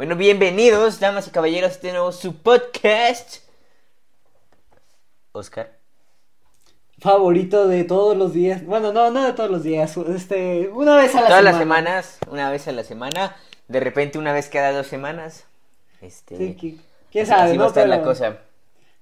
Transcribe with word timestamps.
Bueno, 0.00 0.16
bienvenidos, 0.16 0.98
damas 0.98 1.28
y 1.28 1.30
caballeros, 1.30 1.72
a 1.72 1.74
este 1.74 1.90
nuevo 1.92 2.10
su 2.10 2.34
podcast. 2.36 3.44
Oscar. 5.32 5.76
Favorito 7.00 7.68
de 7.68 7.84
todos 7.84 8.16
los 8.16 8.32
días. 8.32 8.64
Bueno, 8.64 8.94
no, 8.94 9.10
no 9.10 9.22
de 9.26 9.34
todos 9.34 9.50
los 9.50 9.62
días. 9.62 9.94
Este, 9.98 10.68
una 10.68 10.96
vez 10.96 11.14
a 11.14 11.20
la 11.20 11.26
Todas 11.26 11.42
semana. 11.42 11.50
las 11.50 11.58
semanas, 11.58 12.18
una 12.30 12.50
vez 12.50 12.66
a 12.66 12.72
la 12.72 12.82
semana. 12.82 13.36
De 13.68 13.78
repente, 13.78 14.16
una 14.16 14.32
vez 14.32 14.48
cada 14.48 14.72
dos 14.72 14.86
semanas. 14.86 15.44
Este. 16.00 16.34
Sí, 16.38 16.56
quién 17.12 17.24
así- 17.24 17.30
sabe, 17.30 17.50
así 17.50 17.58
va 17.58 17.64
a 17.66 17.68
estar 17.68 17.86
la 17.86 18.00
cosa. 18.00 18.38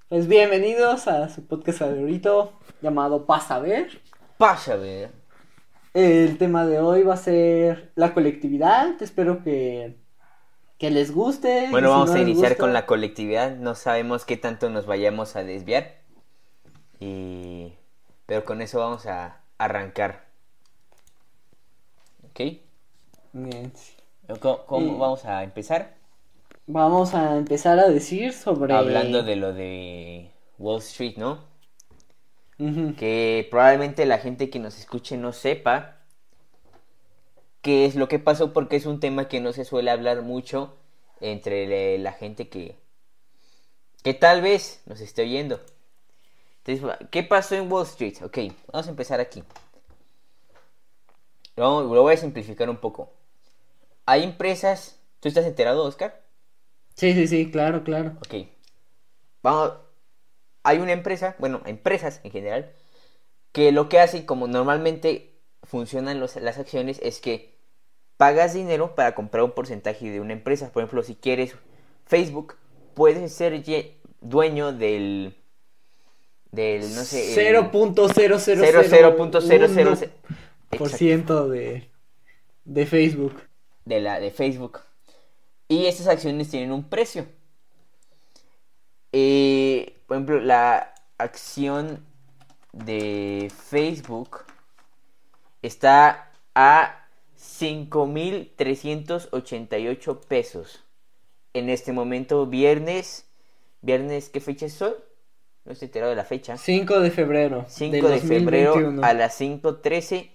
Pues 0.08 0.26
bienvenidos 0.26 1.06
a 1.06 1.28
su 1.28 1.46
podcast 1.46 1.78
favorito 1.78 2.54
llamado 2.82 3.24
Pasa 3.24 3.54
a 3.54 3.60
ver. 3.60 4.00
Pasa, 4.36 4.74
ver. 4.74 5.12
El 5.94 6.38
tema 6.38 6.66
de 6.66 6.80
hoy 6.80 7.04
va 7.04 7.14
a 7.14 7.18
ser 7.18 7.92
la 7.94 8.12
colectividad. 8.14 9.00
Espero 9.00 9.44
que, 9.44 9.96
que 10.78 10.90
les 10.90 11.12
guste. 11.12 11.68
Bueno, 11.70 11.88
si 11.88 11.92
vamos 11.92 12.10
no 12.10 12.16
a 12.16 12.20
iniciar 12.20 12.50
gusta, 12.52 12.62
con 12.62 12.72
la 12.72 12.86
colectividad. 12.86 13.56
No 13.56 13.74
sabemos 13.74 14.24
qué 14.24 14.36
tanto 14.36 14.70
nos 14.70 14.86
vayamos 14.86 15.36
a 15.36 15.42
desviar. 15.42 15.96
Y. 17.00 17.72
Pero 18.26 18.44
con 18.44 18.62
eso 18.62 18.78
vamos 18.78 19.06
a 19.06 19.40
arrancar. 19.58 20.26
¿Ok? 22.30 22.40
Bien. 23.32 23.72
¿Cómo, 24.40 24.98
vamos 24.98 25.24
a 25.24 25.42
empezar? 25.42 25.96
Vamos 26.66 27.14
a 27.14 27.36
empezar 27.36 27.78
a 27.78 27.88
decir 27.88 28.32
sobre. 28.32 28.74
Hablando 28.74 29.22
de 29.22 29.36
lo 29.36 29.52
de 29.52 30.30
Wall 30.58 30.78
Street, 30.78 31.16
¿no? 31.16 31.46
Que 32.96 33.46
probablemente 33.50 34.04
la 34.04 34.18
gente 34.18 34.50
que 34.50 34.58
nos 34.58 34.78
escuche 34.78 35.16
no 35.16 35.32
sepa 35.32 35.97
qué 37.62 37.84
es 37.86 37.94
lo 37.94 38.08
que 38.08 38.18
pasó 38.18 38.52
porque 38.52 38.76
es 38.76 38.86
un 38.86 39.00
tema 39.00 39.28
que 39.28 39.40
no 39.40 39.52
se 39.52 39.64
suele 39.64 39.90
hablar 39.90 40.22
mucho 40.22 40.76
entre 41.20 41.98
la 41.98 42.12
gente 42.12 42.48
que 42.48 42.76
que 44.02 44.14
tal 44.14 44.42
vez 44.42 44.82
nos 44.86 45.00
esté 45.00 45.22
oyendo. 45.22 45.60
Entonces, 46.64 47.08
¿qué 47.10 47.22
pasó 47.22 47.56
en 47.56 47.70
Wall 47.70 47.86
Street? 47.86 48.16
Ok, 48.22 48.38
vamos 48.72 48.86
a 48.86 48.90
empezar 48.90 49.20
aquí. 49.20 49.42
Lo, 51.56 51.82
lo 51.82 52.02
voy 52.02 52.14
a 52.14 52.16
simplificar 52.16 52.70
un 52.70 52.76
poco. 52.76 53.12
Hay 54.06 54.22
empresas... 54.22 55.00
¿Tú 55.20 55.28
estás 55.28 55.46
enterado, 55.46 55.84
Oscar? 55.84 56.22
Sí, 56.94 57.12
sí, 57.12 57.26
sí, 57.26 57.50
claro, 57.50 57.82
claro. 57.82 58.12
Ok. 58.18 58.46
Vamos. 59.42 59.72
Hay 60.62 60.78
una 60.78 60.92
empresa, 60.92 61.34
bueno, 61.38 61.62
empresas 61.66 62.20
en 62.22 62.30
general, 62.30 62.72
que 63.52 63.72
lo 63.72 63.88
que 63.88 63.98
hace, 63.98 64.26
como 64.26 64.46
normalmente 64.46 65.37
funcionan 65.68 66.18
los- 66.20 66.36
las 66.36 66.58
acciones, 66.58 66.98
es 67.02 67.20
que 67.20 67.54
pagas 68.16 68.54
dinero 68.54 68.94
para 68.96 69.14
comprar 69.14 69.44
un 69.44 69.52
porcentaje 69.52 70.10
de 70.10 70.20
una 70.20 70.32
empresa. 70.32 70.70
Por 70.72 70.82
ejemplo, 70.82 71.02
si 71.02 71.14
quieres 71.14 71.54
Facebook, 72.06 72.54
puedes 72.94 73.32
ser 73.32 73.62
dueño 74.20 74.72
del. 74.72 75.34
del, 76.50 76.80
no 76.94 77.04
sé. 77.04 77.34
el 77.48 77.56
0.0001% 77.70 80.10
por 80.70 80.88
Exacto, 80.88 80.90
ciento 80.96 81.48
de, 81.48 81.88
de 82.64 82.86
Facebook. 82.86 83.40
de 83.84 84.00
la 84.00 84.18
de 84.20 84.30
Facebook. 84.30 84.80
Y 85.68 85.86
estas 85.86 86.06
acciones 86.08 86.48
tienen 86.50 86.72
un 86.72 86.84
precio. 86.88 87.26
Eh, 89.12 89.94
por 90.06 90.16
ejemplo, 90.16 90.40
la 90.40 90.94
acción 91.18 92.04
de 92.72 93.50
Facebook 93.68 94.44
está 95.62 96.32
a 96.54 97.06
5.388 97.38 100.20
pesos. 100.26 100.84
En 101.54 101.70
este 101.70 101.92
momento, 101.92 102.46
viernes. 102.46 103.24
¿Viernes 103.80 104.28
qué 104.28 104.40
fecha 104.40 104.66
es 104.66 104.82
hoy? 104.82 104.94
No 105.64 105.72
estoy 105.72 105.86
enterado 105.86 106.10
de 106.10 106.16
la 106.16 106.24
fecha. 106.24 106.56
5 106.56 107.00
de 107.00 107.10
febrero. 107.10 107.64
5 107.68 108.08
del 108.08 108.20
de 108.20 108.26
febrero 108.26 108.70
2021. 108.70 109.06
a 109.06 109.14
las 109.14 109.40
5.13 109.40 110.30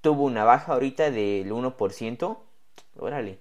tuvo 0.00 0.24
una 0.24 0.44
baja 0.44 0.72
ahorita 0.72 1.10
del 1.10 1.52
1%. 1.52 2.38
Órale. 2.96 3.38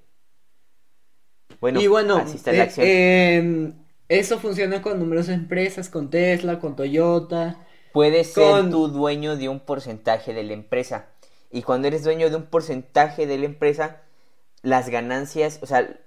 Bueno, 1.59 1.81
y 1.81 1.88
bueno, 1.88 2.17
así 2.17 2.38
está 2.38 2.51
la 2.51 2.57
eh, 2.57 2.61
acción. 2.61 2.85
eh, 2.88 3.73
eso 4.07 4.40
funciona 4.40 4.81
con 4.81 5.00
numerosas 5.00 5.35
empresas, 5.35 5.90
con 5.90 6.09
Tesla, 6.09 6.59
con 6.59 6.75
Toyota. 6.75 7.66
Puedes 7.91 8.34
ser 8.34 8.69
tú 8.69 8.88
dueño 8.88 9.35
de 9.35 9.50
un 9.50 9.59
porcentaje 9.59 10.34
de 10.34 10.44
la 10.44 10.53
empresa. 10.53 11.07
Y 11.51 11.63
cuando 11.63 11.87
eres 11.87 12.03
dueño 12.03 12.29
de 12.29 12.35
un 12.35 12.45
porcentaje 12.45 13.25
de 13.25 13.37
la 13.37 13.45
empresa, 13.45 14.01
las 14.61 14.89
ganancias, 14.89 15.59
o 15.61 15.65
sea, 15.65 15.99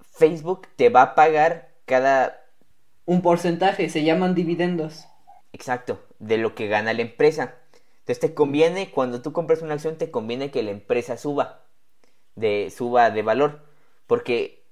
Facebook 0.00 0.68
te 0.76 0.88
va 0.88 1.02
a 1.02 1.14
pagar 1.14 1.74
cada, 1.84 2.44
Un 3.04 3.22
porcentaje, 3.22 3.88
se 3.88 4.04
llaman 4.04 4.34
dividendos. 4.34 5.06
exacto, 5.52 6.00
de 6.18 6.38
lo 6.38 6.54
que 6.54 6.68
gana 6.68 6.92
la 6.92 7.02
empresa. 7.02 7.56
Entonces 8.00 8.20
te 8.20 8.34
conviene, 8.34 8.90
cuando 8.90 9.20
tú 9.20 9.32
compras 9.32 9.62
una 9.62 9.74
acción, 9.74 9.98
te 9.98 10.10
conviene 10.10 10.50
que 10.50 10.62
la 10.62 10.70
empresa 10.70 11.16
suba, 11.16 11.64
de, 12.34 12.70
suba 12.70 13.10
de 13.10 13.22
valor, 13.22 13.62
porque 14.06 14.64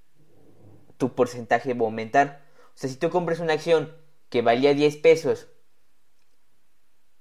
tu 0.98 1.14
porcentaje 1.14 1.74
va 1.74 1.82
a 1.82 1.84
aumentar. 1.84 2.44
O 2.68 2.76
sea, 2.76 2.88
si 2.88 2.96
tú 2.96 3.10
compras 3.10 3.40
una 3.40 3.54
acción 3.54 3.92
que 4.28 4.42
valía 4.42 4.74
10 4.74 4.96
pesos, 4.98 5.48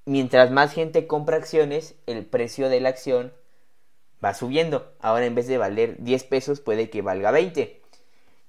mientras 0.05 0.51
más 0.51 0.73
gente 0.73 1.07
compra 1.07 1.37
acciones, 1.37 1.95
el 2.07 2.25
precio 2.25 2.69
de 2.69 2.81
la 2.81 2.89
acción 2.89 3.33
va 4.23 4.33
subiendo. 4.33 4.93
Ahora 4.99 5.25
en 5.25 5.35
vez 5.35 5.47
de 5.47 5.57
valer 5.57 5.97
10 5.99 6.23
pesos, 6.25 6.59
puede 6.59 6.89
que 6.89 7.01
valga 7.01 7.31
20. 7.31 7.81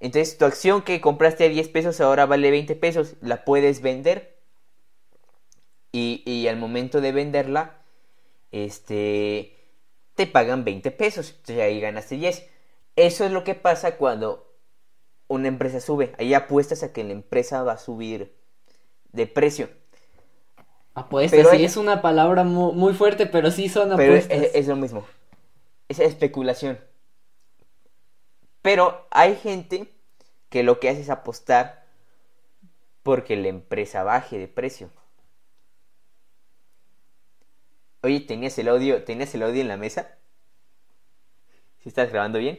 Entonces 0.00 0.36
tu 0.36 0.44
acción 0.44 0.82
que 0.82 1.00
compraste 1.00 1.44
a 1.44 1.48
10 1.48 1.68
pesos 1.68 2.00
ahora 2.00 2.26
vale 2.26 2.50
20 2.50 2.76
pesos, 2.76 3.14
la 3.20 3.44
puedes 3.44 3.80
vender. 3.80 4.34
Y, 5.92 6.48
al 6.48 6.56
momento 6.56 7.00
de 7.00 7.12
venderla, 7.12 7.78
este, 8.50 9.56
te 10.16 10.26
pagan 10.26 10.64
20 10.64 10.90
pesos. 10.90 11.30
Entonces 11.30 11.60
ahí 11.60 11.80
ganaste 11.80 12.16
10. 12.16 12.48
Eso 12.96 13.24
es 13.24 13.30
lo 13.30 13.44
que 13.44 13.54
pasa 13.54 13.96
cuando 13.96 14.52
una 15.28 15.46
empresa 15.46 15.80
sube. 15.80 16.12
Ahí 16.18 16.34
apuestas 16.34 16.82
a 16.82 16.92
que 16.92 17.04
la 17.04 17.12
empresa 17.12 17.62
va 17.62 17.74
a 17.74 17.78
subir 17.78 18.34
de 19.12 19.28
precio. 19.28 19.68
Apuestas, 20.94 21.36
Pero 21.36 21.50
sí, 21.50 21.64
es 21.64 21.76
una 21.76 22.02
palabra 22.02 22.44
mu- 22.44 22.72
muy, 22.72 22.94
fuerte, 22.94 23.26
pero 23.26 23.50
sí 23.50 23.68
son 23.68 23.92
Pero 23.96 24.14
es, 24.14 24.26
apuestas. 24.26 24.50
es 24.54 24.66
lo 24.68 24.76
mismo. 24.76 25.04
Es 25.88 25.98
especulación. 25.98 26.78
Pero 28.62 29.06
hay 29.12 29.36
gente 29.36 29.94
que 30.48 30.64
lo 30.64 30.80
que 30.80 30.88
hace 30.88 31.02
es 31.02 31.10
apostar 31.10 31.84
porque 33.04 33.36
la 33.36 33.46
empresa 33.46 34.02
baje 34.02 34.36
de 34.36 34.48
precio. 34.48 34.90
Oye, 38.04 38.20
¿tenías 38.20 38.56
el 38.60 38.68
audio, 38.68 39.02
¿tenías 39.02 39.34
el 39.34 39.42
audio 39.42 39.60
en 39.60 39.66
la 39.66 39.76
mesa? 39.76 40.16
¿Sí 41.80 41.88
estás 41.88 42.10
grabando 42.10 42.38
bien? 42.38 42.58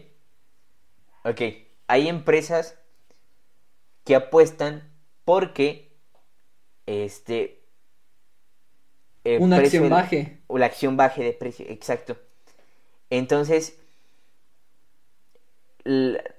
Ok, 1.25 1.41
hay 1.87 2.07
empresas 2.07 2.77
que 4.03 4.15
apuestan 4.15 4.93
porque 5.25 5.97
este 6.87 7.64
el 9.25 9.43
Una 9.45 9.55
precio 9.55 9.79
acción 9.79 9.89
baje. 9.89 10.41
o 10.47 10.57
la 10.59 10.67
acción 10.67 10.97
baje 10.97 11.23
de 11.23 11.33
precio, 11.33 11.65
exacto. 11.69 12.17
Entonces, 13.09 13.79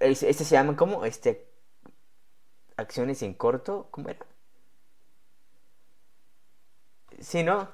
este 0.01 0.45
se 0.45 0.55
llaman 0.55 0.77
como 0.77 1.05
este 1.05 1.47
acciones 2.79 3.21
en 3.23 3.35
corto, 3.35 3.89
¿cómo 3.91 4.09
era? 4.09 4.25
Sí, 7.21 7.43
¿no? 7.43 7.69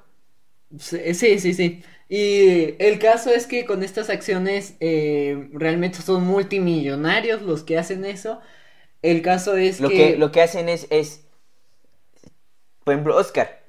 Sí, 0.78 1.15
sí, 1.15 1.39
sí, 1.39 1.53
sí. 1.55 1.84
Y 2.09 2.83
el 2.83 2.99
caso 2.99 3.31
es 3.31 3.47
que 3.47 3.67
con 3.67 3.83
estas 3.83 4.09
acciones 4.09 4.77
eh, 4.81 5.49
realmente 5.53 6.00
son 6.00 6.25
multimillonarios 6.27 7.43
los 7.43 7.62
que 7.62 7.79
hacen 7.79 8.05
eso. 8.06 8.41
El 9.03 9.23
caso 9.23 9.56
es 9.56 9.81
Lo 9.81 9.93
que... 9.93 9.97
que 9.97 10.17
lo 10.17 10.32
que 10.32 10.41
hacen 10.43 10.69
es 10.70 10.87
es 10.91 11.26
por 12.85 12.94
ejemplo, 12.94 13.17
Oscar 13.17 13.62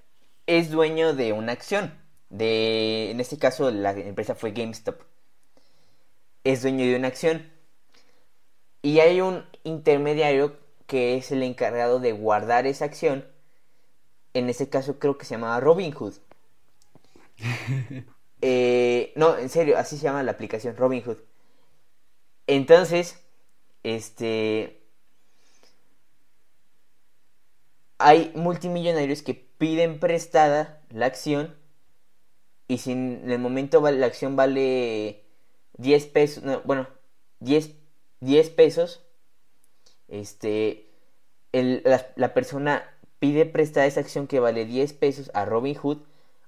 es 0.45 0.71
dueño 0.71 1.13
de 1.13 1.33
una 1.33 1.51
acción 1.51 2.03
de 2.33 3.11
en 3.11 3.19
este 3.19 3.37
caso 3.37 3.69
la 3.69 3.91
empresa 3.91 4.33
fue 4.35 4.51
GameStop. 4.51 4.99
Es 6.43 6.63
dueño 6.63 6.85
de 6.85 6.95
una 6.95 7.07
acción 7.07 7.49
y 8.81 8.99
hay 8.99 9.21
un 9.21 9.45
intermediario 9.63 10.57
que 10.87 11.15
es 11.15 11.31
el 11.31 11.43
encargado 11.43 11.99
de 11.99 12.11
guardar 12.11 12.65
esa 12.65 12.85
acción. 12.85 13.25
En 14.33 14.49
este 14.49 14.67
caso 14.67 14.97
creo 14.97 15.17
que 15.17 15.25
se 15.25 15.35
llamaba 15.35 15.59
Robinhood. 15.59 16.15
Eh, 18.45 19.13
no, 19.15 19.37
en 19.37 19.47
serio, 19.47 19.77
así 19.77 19.95
se 19.95 20.03
llama 20.03 20.21
la 20.21 20.33
aplicación 20.33 20.75
Robinhood. 20.75 21.15
Entonces, 22.45 23.23
este... 23.83 24.82
Hay 28.05 28.33
multimillonarios 28.35 29.21
que 29.21 29.33
piden 29.33 29.99
prestada 29.99 30.81
la 30.89 31.05
acción 31.05 31.55
y 32.67 32.79
si 32.79 32.91
en 32.91 33.31
el 33.31 33.39
momento 33.39 33.79
la 33.89 34.05
acción 34.05 34.35
vale 34.35 35.23
10 35.77 36.05
pesos, 36.07 36.43
no, 36.43 36.61
bueno, 36.65 36.87
10, 37.39 37.71
10 38.19 38.49
pesos, 38.49 39.05
este, 40.07 40.89
la, 41.53 42.33
persona 42.33 42.83
pide 43.19 43.45
prestar 43.45 43.85
esa 43.85 44.01
acción 44.01 44.27
que 44.27 44.39
vale 44.39 44.65
10 44.65 44.91
pesos 44.93 45.31
a 45.33 45.45
Robin 45.45 45.75
Hood. 45.75 45.99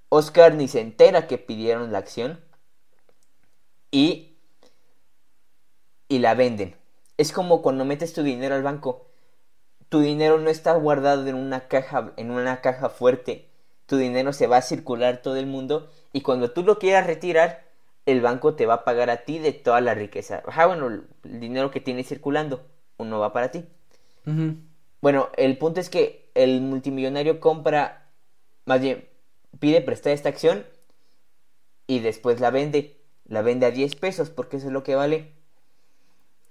Oscar 0.09 0.53
ni 0.53 0.67
se 0.67 0.81
entera 0.81 1.27
que 1.27 1.37
pidieron 1.37 1.91
la 1.91 1.99
acción 1.99 2.43
y, 3.91 4.37
y 6.09 6.19
la 6.19 6.35
venden. 6.35 6.75
Es 7.17 7.31
como 7.31 7.61
cuando 7.61 7.85
metes 7.85 8.13
tu 8.13 8.23
dinero 8.23 8.55
al 8.55 8.63
banco. 8.63 9.07
Tu 9.95 10.01
dinero 10.01 10.37
no 10.39 10.49
está 10.49 10.73
guardado 10.73 11.25
en 11.25 11.35
una 11.35 11.69
caja, 11.69 12.11
en 12.17 12.29
una 12.29 12.59
caja 12.59 12.89
fuerte. 12.89 13.47
Tu 13.85 13.95
dinero 13.95 14.33
se 14.33 14.45
va 14.45 14.57
a 14.57 14.61
circular 14.61 15.21
todo 15.21 15.37
el 15.37 15.45
mundo 15.45 15.89
y 16.11 16.19
cuando 16.19 16.51
tú 16.51 16.63
lo 16.63 16.79
quieras 16.79 17.07
retirar, 17.07 17.63
el 18.05 18.19
banco 18.19 18.55
te 18.55 18.65
va 18.65 18.73
a 18.73 18.83
pagar 18.83 19.09
a 19.09 19.23
ti 19.23 19.39
de 19.39 19.53
toda 19.53 19.79
la 19.79 19.93
riqueza. 19.93 20.43
Ah, 20.47 20.65
bueno, 20.65 20.87
el 20.87 21.39
dinero 21.39 21.71
que 21.71 21.79
tienes 21.79 22.09
circulando, 22.09 22.65
uno 22.97 23.19
va 23.19 23.31
para 23.31 23.51
ti. 23.51 23.63
Bueno, 24.99 25.29
el 25.37 25.57
punto 25.57 25.79
es 25.79 25.89
que 25.89 26.29
el 26.35 26.59
multimillonario 26.59 27.39
compra, 27.39 28.09
más 28.65 28.81
bien, 28.81 29.07
pide 29.59 29.79
prestar 29.79 30.11
esta 30.11 30.27
acción 30.27 30.65
y 31.87 31.99
después 31.99 32.41
la 32.41 32.49
vende. 32.49 32.97
La 33.29 33.41
vende 33.43 33.65
a 33.65 33.71
10 33.71 33.95
pesos 33.95 34.29
porque 34.29 34.57
eso 34.57 34.67
es 34.67 34.73
lo 34.73 34.83
que 34.83 34.95
vale. 34.95 35.31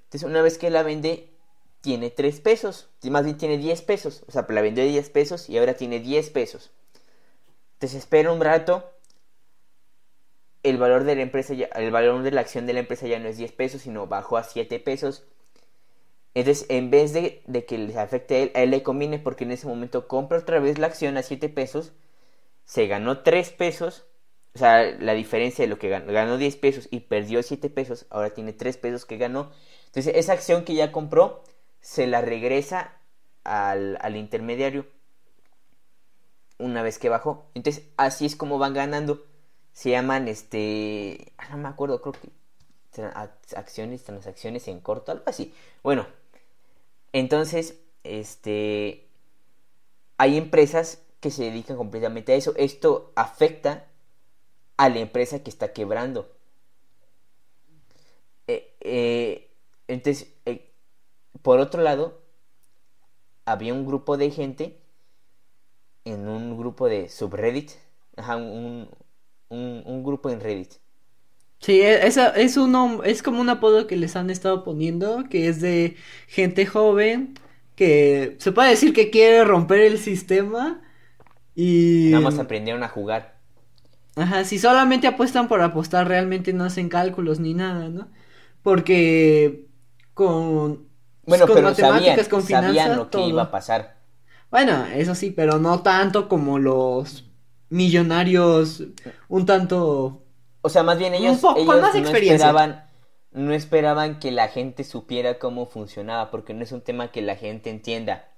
Entonces, 0.05 0.27
una 0.27 0.41
vez 0.41 0.57
que 0.57 0.71
la 0.71 0.83
vende, 0.83 1.34
tiene 1.85 2.09
3 2.09 2.41
pesos. 2.41 2.89
Más 3.03 3.27
bien 3.27 3.37
tiene 3.37 3.59
10 3.59 3.83
pesos. 3.83 4.25
O 4.27 4.33
sea, 4.33 4.47
la 4.49 4.63
vendió 4.63 4.83
de 4.83 4.89
10 4.89 5.11
pesos 5.11 5.51
y 5.51 5.59
ahora 5.59 5.75
tiene 5.75 6.01
10 6.01 6.31
pesos. 6.31 6.73
Entonces 7.75 7.99
espera 7.99 8.33
un 8.33 8.41
rato. 8.41 8.91
El 10.63 10.79
valor 10.79 11.05
de 11.05 11.15
la 11.15 11.21
empresa 11.21 11.53
ya, 11.53 11.67
el 11.67 11.91
valor 11.91 12.23
de 12.23 12.31
la 12.31 12.41
acción 12.41 12.65
de 12.65 12.73
la 12.73 12.81
empresa 12.81 13.07
ya 13.07 13.19
no 13.19 13.29
es 13.29 13.37
10 13.37 13.53
pesos, 13.53 13.83
sino 13.83 14.07
bajó 14.07 14.39
a 14.39 14.45
7 14.45 14.81
pesos. 14.81 15.27
Entonces, 16.33 16.65
en 16.71 16.91
vez 16.91 17.13
de, 17.13 17.43
que 17.69 17.77
les 17.77 17.97
afecte 17.97 18.35
a 18.35 18.39
él, 18.39 18.53
a 18.55 18.63
él 18.63 18.71
le 18.71 18.83
conviene 18.83 19.19
porque 19.19 19.45
en 19.45 19.53
ese 19.53 19.67
momento 19.67 20.09
compra 20.09 20.39
otra 20.39 20.61
vez 20.61 20.79
la 20.79 20.87
acción 20.87 21.19
a 21.19 21.23
7 21.23 21.51
pesos. 21.51 21.93
Se 22.65 22.87
ganó 22.87 23.19
3 23.19 23.51
pesos. 23.51 24.07
O 24.55 24.59
sea, 24.59 24.85
la 24.85 25.13
diferencia 25.13 25.65
de 25.65 25.69
lo 25.69 25.79
que 25.79 25.91
ganó, 25.91 26.11
ganó 26.11 26.39
10 26.39 26.57
pesos 26.57 26.89
y 26.91 27.01
perdió 27.01 27.43
7 27.43 27.69
pesos. 27.69 28.07
Ahora 28.09 28.31
tiene 28.31 28.55
3 28.55 28.79
pesos 28.79 29.05
que 29.05 29.19
ganó. 29.19 29.51
Entonces, 29.89 30.15
esa 30.17 30.33
acción 30.33 30.65
que 30.65 30.75
ya 30.75 30.91
compró 30.91 31.45
se 31.85 32.07
la 32.07 32.23
regresa 32.23 32.97
al, 33.45 33.99
al 34.01 34.17
intermediario 34.17 34.87
una 36.57 36.83
vez 36.83 36.99
que 36.99 37.11
bajó. 37.11 37.45
Entonces, 37.53 37.85
así 37.99 38.25
es 38.25 38.37
como 38.37 38.57
van 38.59 38.73
ganando. 38.73 39.23
Se 39.75 39.91
llaman, 39.91 40.27
este, 40.27 41.35
ah, 41.37 41.51
no 41.51 41.59
me 41.59 41.69
acuerdo, 41.69 42.01
creo 42.01 42.15
que 42.15 42.31
acciones, 43.55 44.03
transacciones 44.03 44.67
en 44.67 44.81
corto, 44.81 45.13
algo 45.13 45.25
así. 45.27 45.53
Bueno, 45.83 46.07
entonces, 47.13 47.75
este, 48.03 49.07
hay 50.17 50.39
empresas 50.39 51.03
que 51.21 51.31
se 51.31 51.45
dedican 51.45 51.77
completamente 51.77 52.33
a 52.33 52.37
eso. 52.37 52.55
Esto 52.57 53.13
afecta 53.15 53.89
a 54.79 54.89
la 54.89 55.01
empresa 55.01 55.43
que 55.43 55.51
está 55.51 55.75
quebrando. 55.75 56.33
Eh, 58.47 58.75
eh, 58.81 59.51
entonces, 59.87 60.29
eh, 60.47 60.71
por 61.43 61.61
otro 61.61 61.83
lado, 61.83 62.23
había 63.45 63.75
un 63.75 63.87
grupo 63.87 64.17
de 64.17 64.31
gente 64.31 64.81
en 66.05 66.29
un 66.29 66.57
grupo 66.57 66.89
de 66.89 67.09
subreddit, 67.09 67.73
ajá, 68.17 68.37
un, 68.37 68.89
un, 69.49 70.05
grupo 70.05 70.31
en 70.31 70.41
Reddit. 70.41 70.75
Sí, 71.61 71.81
e, 71.81 72.07
es, 72.07 72.17
es, 72.17 72.57
un, 72.57 73.01
es 73.05 73.23
como 73.23 73.41
un 73.41 73.49
apodo 73.49 73.87
que 73.87 73.97
les 73.97 74.17
han 74.17 74.31
estado 74.31 74.65
poniendo, 74.65 75.25
que 75.31 75.49
es 75.49 75.61
de 75.61 75.97
gente 76.27 76.67
joven, 76.67 77.35
que 77.75 78.37
se 78.39 78.53
puede 78.53 78.71
decir 78.71 78.93
que 78.93 79.11
quiere 79.11 79.45
romper 79.45 79.81
el 79.81 79.99
sistema 79.99 80.83
y... 81.55 82.09
Nada 82.11 82.25
más 82.25 82.39
aprendieron 82.39 82.83
a 82.83 82.89
jugar. 82.89 83.39
Ajá, 84.17 84.45
si 84.45 84.59
solamente 84.59 85.07
apuestan 85.07 85.49
por 85.49 85.61
apostar, 85.61 86.07
realmente 86.07 86.53
no 86.53 86.65
hacen 86.65 86.89
cálculos 86.89 87.41
ni 87.41 87.55
nada, 87.55 87.89
¿no? 87.89 88.09
Porque 88.63 89.67
con... 90.15 90.89
Bueno, 91.27 91.47
con 91.47 91.57
pero 91.57 91.69
matemáticas, 91.69 92.29
con 92.29 92.43
finanzas, 92.43 92.77
sabían 92.77 92.97
lo 92.97 93.11
que 93.11 93.21
iba 93.27 93.43
a 93.43 93.51
pasar. 93.51 93.97
Bueno, 94.51 94.87
eso 94.95 95.15
sí, 95.15 95.31
pero 95.31 95.59
no 95.59 95.83
tanto 95.83 96.29
como 96.29 96.59
los 96.59 97.25
millonarios, 97.71 98.83
un 99.29 99.47
tanto... 99.47 100.23
O 100.61 100.69
sea, 100.69 100.83
más 100.83 100.99
bien 100.99 101.15
ellos, 101.15 101.43
ellos 101.57 101.67
no 101.67 102.09
esperaban 102.11 102.85
no 103.35 103.53
esperaban 103.53 104.21
que 104.21 104.31
la 104.31 104.49
gente 104.49 104.85
supiera 104.85 105.39
cómo 105.39 105.67
funcionaba, 105.67 106.31
porque 106.31 106.55
no 106.55 106.63
es 106.63 106.73
un 106.73 106.81
tema 106.81 107.11
que 107.11 107.21
la 107.21 107.37
gente 107.37 107.69
entienda. 107.69 108.29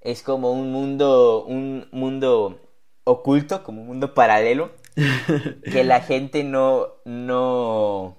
Es 0.00 0.22
como 0.22 0.50
un 0.52 0.72
mundo, 0.72 1.44
un 1.44 1.88
mundo 1.92 2.60
oculto, 3.04 3.62
como 3.62 3.80
un 3.82 3.86
mundo 3.86 4.14
paralelo, 4.14 4.72
que 5.72 5.84
la 5.84 6.00
gente 6.02 6.42
no, 6.42 6.88
no, 7.04 8.16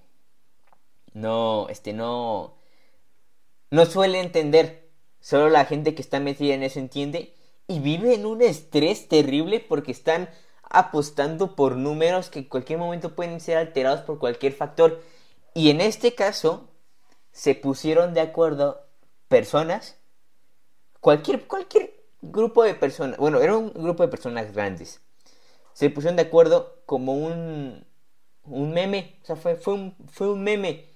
no, 1.14 1.68
este, 1.68 1.92
no, 1.92 2.56
no 3.72 3.86
suele 3.86 4.20
entender. 4.20 4.90
Solo 5.20 5.50
la 5.50 5.66
gente 5.66 5.96
que 5.96 6.02
está 6.02 6.20
metida 6.20 6.54
en 6.54 6.64
eso 6.64 6.80
entiende 6.80 7.36
y 7.68 7.80
vive 7.80 8.14
en 8.14 8.26
un 8.26 8.42
estrés 8.42 9.08
terrible 9.08 9.60
porque 9.60 9.92
están 9.92 10.30
apostando 10.64 11.56
por 11.56 11.76
números 11.76 12.30
que 12.30 12.40
en 12.40 12.46
cualquier 12.46 12.80
momento 12.80 13.16
pueden 13.16 13.40
ser 13.40 13.58
alterados 13.58 14.02
por 14.02 14.20
cualquier 14.20 14.54
factor. 14.54 15.02
Y 15.54 15.70
en 15.70 15.82
este 15.82 16.16
caso 16.16 16.70
se 17.32 17.56
pusieron 17.56 18.14
de 18.14 18.22
acuerdo 18.22 18.82
personas, 19.28 19.98
cualquier, 21.00 21.48
cualquier 21.48 21.94
grupo 22.22 22.64
de 22.64 22.74
personas, 22.74 23.18
bueno, 23.18 23.40
era 23.40 23.56
un 23.56 23.74
grupo 23.74 24.04
de 24.04 24.10
personas 24.10 24.54
grandes. 24.54 25.02
Se 25.74 25.90
pusieron 25.90 26.16
de 26.16 26.24
acuerdo 26.24 26.82
como 26.86 27.14
un, 27.14 27.86
un 28.44 28.72
meme, 28.72 29.18
o 29.24 29.26
sea, 29.26 29.36
fue, 29.36 29.56
fue, 29.56 29.74
un, 29.74 29.96
fue 30.12 30.30
un 30.30 30.44
meme. 30.44 30.89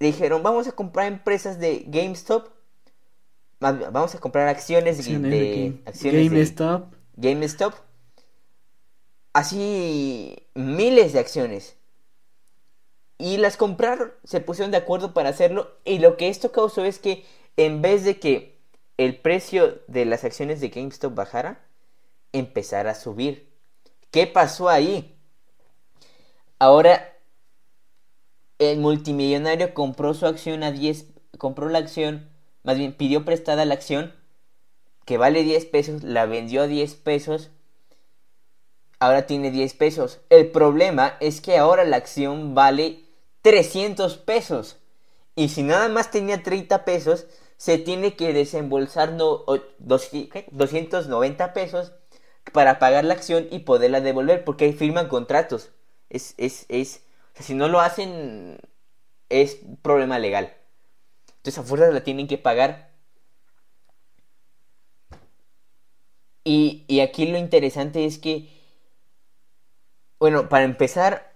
Dijeron, 0.00 0.42
vamos 0.42 0.66
a 0.66 0.72
comprar 0.72 1.06
empresas 1.06 1.60
de 1.60 1.84
GameStop 1.86 2.48
vamos 3.60 4.14
a 4.14 4.18
comprar 4.18 4.48
acciones, 4.48 5.04
de, 5.04 5.82
GameStop. 6.02 6.94
GameStop. 7.16 7.74
Así 9.32 10.48
miles 10.54 11.12
de 11.12 11.20
acciones. 11.20 11.76
Y 13.18 13.36
las 13.36 13.58
compraron, 13.58 14.12
se 14.24 14.40
pusieron 14.40 14.70
de 14.70 14.78
acuerdo 14.78 15.12
para 15.12 15.28
hacerlo. 15.28 15.70
Y 15.84 15.98
lo 15.98 16.16
que 16.16 16.28
esto 16.28 16.52
causó 16.52 16.84
es 16.84 16.98
que 16.98 17.24
en 17.56 17.82
vez 17.82 18.04
de 18.04 18.18
que 18.18 18.58
el 18.96 19.16
precio 19.18 19.82
de 19.88 20.06
las 20.06 20.24
acciones 20.24 20.60
de 20.60 20.70
GameStop 20.70 21.14
bajara, 21.14 21.62
empezara 22.32 22.92
a 22.92 22.94
subir. 22.94 23.52
¿Qué 24.10 24.26
pasó 24.26 24.68
ahí? 24.68 25.16
Ahora 26.58 27.14
el 28.60 28.78
multimillonario 28.78 29.74
compró 29.74 30.14
su 30.14 30.26
acción 30.26 30.62
a 30.62 30.70
10, 30.70 31.06
compró 31.38 31.68
la 31.68 31.80
acción 31.80 32.30
más 32.62 32.76
bien 32.76 32.92
pidió 32.92 33.24
prestada 33.24 33.64
la 33.64 33.74
acción 33.74 34.12
que 35.04 35.18
vale 35.18 35.42
10 35.42 35.64
pesos, 35.66 36.02
la 36.02 36.26
vendió 36.26 36.62
a 36.62 36.66
10 36.66 36.94
pesos, 36.96 37.50
ahora 38.98 39.26
tiene 39.26 39.50
10 39.50 39.74
pesos. 39.74 40.20
El 40.28 40.50
problema 40.50 41.16
es 41.20 41.40
que 41.40 41.56
ahora 41.56 41.84
la 41.84 41.96
acción 41.96 42.54
vale 42.54 43.04
300 43.42 44.18
pesos. 44.18 44.76
Y 45.34 45.48
si 45.48 45.62
nada 45.62 45.88
más 45.88 46.10
tenía 46.10 46.42
30 46.42 46.84
pesos, 46.84 47.26
se 47.56 47.78
tiene 47.78 48.14
que 48.14 48.32
desembolsar 48.32 49.12
no, 49.12 49.44
290 49.78 51.52
pesos 51.54 51.92
para 52.52 52.78
pagar 52.78 53.04
la 53.04 53.14
acción 53.14 53.48
y 53.50 53.60
poderla 53.60 54.00
devolver, 54.00 54.44
porque 54.44 54.72
firman 54.72 55.08
contratos. 55.08 55.70
Es, 56.08 56.34
es, 56.36 56.66
es, 56.68 57.02
si 57.40 57.54
no 57.54 57.68
lo 57.68 57.80
hacen, 57.80 58.58
es 59.28 59.58
problema 59.82 60.18
legal. 60.18 60.54
Entonces 61.38 61.58
a 61.58 61.62
fuerza 61.62 61.90
la 61.90 62.04
tienen 62.04 62.28
que 62.28 62.38
pagar. 62.38 62.90
Y, 66.44 66.84
y 66.88 67.00
aquí 67.00 67.26
lo 67.26 67.38
interesante 67.38 68.04
es 68.04 68.18
que, 68.18 68.48
bueno, 70.18 70.48
para 70.48 70.64
empezar, 70.64 71.34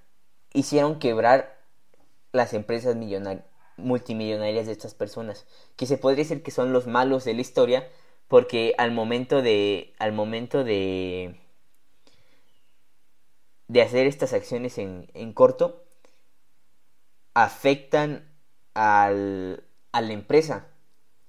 hicieron 0.53 0.99
quebrar 0.99 1.59
las 2.33 2.53
empresas 2.53 2.97
multimillonarias 3.77 4.67
de 4.67 4.73
estas 4.73 4.95
personas, 4.95 5.47
que 5.77 5.87
se 5.87 5.99
podría 5.99 6.25
decir 6.25 6.43
que 6.43 6.51
son 6.51 6.73
los 6.73 6.87
malos 6.87 7.25
de 7.25 7.35
la 7.35 7.41
historia, 7.41 7.89
porque 8.29 8.75
al 8.79 8.93
momento 8.93 9.43
de, 9.43 9.95
al 9.99 10.13
momento 10.13 10.65
de, 10.65 11.41
de 13.69 13.83
hacer 13.83 14.07
estas 14.07 14.33
acciones 14.33 14.79
en, 14.79 15.11
en 15.15 15.33
corto, 15.33 15.84
afectan 17.35 18.29
al, 18.75 19.65
a 19.93 20.01
la 20.01 20.13
empresa. 20.13 20.69